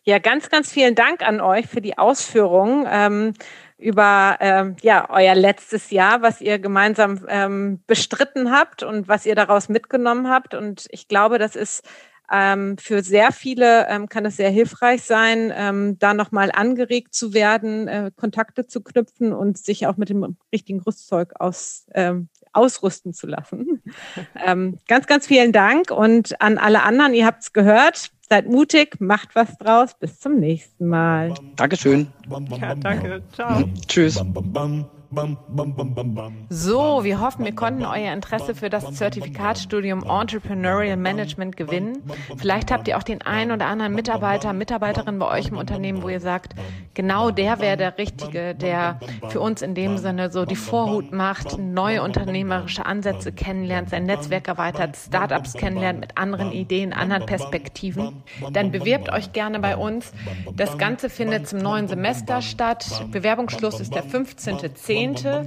Ja, 0.04 0.20
ganz, 0.20 0.50
ganz 0.50 0.72
vielen 0.72 0.96
Dank 0.96 1.22
an 1.22 1.42
euch 1.42 1.68
für 1.68 1.82
die 1.82 1.98
Ausführungen 1.98 2.86
ähm, 2.90 3.34
über 3.78 4.38
ähm, 4.40 4.76
ja, 4.82 5.10
euer 5.10 5.36
letztes 5.36 5.90
Jahr, 5.90 6.22
was 6.22 6.42
ihr 6.42 6.60
gemeinsam 6.60 7.26
ähm, 7.28 7.84
bestritten 7.88 8.52
habt 8.52 8.84
und 8.84 9.08
was 9.08 9.26
ihr 9.26 9.36
daraus 9.36 9.70
mitgenommen 9.70 10.30
habt. 10.30 10.54
Und 10.54 10.88
ich 10.90 11.08
glaube, 11.08 11.40
das 11.40 11.56
ist 11.56 11.84
ähm, 12.32 12.78
für 12.78 13.04
sehr 13.04 13.32
viele 13.32 13.88
ähm, 13.90 14.08
kann 14.08 14.26
es 14.26 14.38
sehr 14.38 14.50
hilfreich 14.50 15.04
sein, 15.04 15.54
ähm, 15.56 16.00
da 16.00 16.14
nochmal 16.14 16.52
angeregt 16.52 17.14
zu 17.14 17.34
werden, 17.34 17.88
äh, 17.88 18.12
Kontakte 18.16 18.66
zu 18.66 18.82
knüpfen 18.82 19.34
und 19.34 19.58
sich 19.58 19.86
auch 19.88 19.98
mit 19.98 20.10
dem 20.10 20.38
richtigen 20.52 20.82
Rüstzeug 20.82 21.34
aus, 21.40 21.86
ähm, 21.94 22.30
ausrüsten 22.54 23.14
zu 23.14 23.28
lassen. 23.28 23.82
ähm, 24.46 24.78
ganz, 24.88 25.08
ganz 25.08 25.28
vielen 25.28 25.52
Dank 25.52 25.92
und 25.92 26.40
an 26.42 26.58
alle 26.58 26.84
anderen, 26.84 27.14
ihr 27.14 27.26
habt 27.26 27.44
es 27.44 27.54
gehört, 27.54 28.12
seid 28.30 28.48
mutig, 28.48 29.00
macht 29.00 29.36
was 29.36 29.58
draus. 29.58 29.94
Bis 30.00 30.20
zum 30.20 30.40
nächsten 30.40 30.88
Mal. 30.88 31.34
Dankeschön. 31.56 32.08
Ja, 32.60 32.76
danke. 32.76 33.22
Ciao. 33.34 33.64
Tschüss. 33.88 34.24
So, 36.50 37.04
wir 37.04 37.20
hoffen, 37.20 37.46
wir 37.46 37.54
konnten 37.56 37.86
euer 37.86 38.12
Interesse 38.14 38.56
für 38.56 38.70
das 38.70 38.94
Zertifikatstudium 38.94 40.04
Entrepreneurial 40.04 40.98
Management 40.98 41.56
gewinnen. 41.56 42.02
Vielleicht 42.38 42.72
habt 42.72 42.88
ihr 42.88 42.98
auch 42.98 43.04
den 43.04 43.22
einen 43.22 43.52
oder 43.52 43.68
anderen 43.68 43.94
Mitarbeiter, 43.94 44.54
Mitarbeiterin 44.54 45.20
bei 45.20 45.28
euch 45.28 45.50
im 45.50 45.58
Unternehmen, 45.58 46.02
wo 46.02 46.10
ihr 46.10 46.20
sagt, 46.20 46.56
genau 46.94 47.32
der 47.32 47.60
wäre 47.60 47.78
der 47.78 47.98
Richtige, 47.98 48.56
der 48.56 49.00
für 49.30 49.40
uns 49.40 49.62
in 49.62 49.76
dem 49.76 49.98
Sinne 49.98 50.32
so 50.32 50.46
die 50.46 50.56
Vorhut 50.56 51.12
macht, 51.12 51.58
neue 51.60 52.02
unternehmerische 52.02 52.86
Ansätze 52.86 53.32
kennenlernt, 53.32 53.90
sein 53.90 54.06
Netzwerk 54.06 54.48
erweitert, 54.48 54.96
Startups 54.96 55.54
kennenlernt 55.54 56.00
mit 56.00 56.18
anderen 56.18 56.52
Ideen, 56.52 56.94
anderen 56.94 57.26
Perspektiven. 57.26 58.24
Dann 58.52 58.72
bewirbt 58.72 59.12
euch 59.12 59.34
gerne 59.34 59.60
bei 59.60 59.78
uns. 59.78 60.12
Das 60.56 60.78
Ganze 60.78 61.10
findet 61.10 61.48
zum 61.48 61.60
neuen 61.60 61.88
Semester 61.88 62.42
statt. 62.42 63.06
Bewerbungsschluss 63.12 63.80
ist 63.80 63.94
der 63.94 64.06
15.10. 64.06 65.03
Jahrzehnte. 65.04 65.46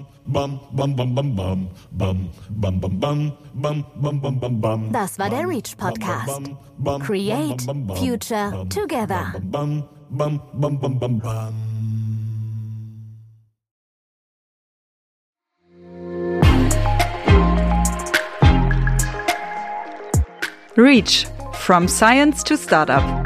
Das 4.93 5.19
war 5.19 5.31
der 5.31 5.49
Reach 5.49 5.79
Podcast. 5.79 6.43
Create 7.01 7.63
Future 7.97 8.67
Together 8.69 9.33
bum, 10.11 10.41
bum, 10.55 10.77
bum, 10.77 10.99
bum, 10.99 11.19
bum. 11.19 11.55
Reach 20.77 21.27
from 21.55 21.89
science 21.89 22.43
to 22.45 22.57
startup. 22.57 23.18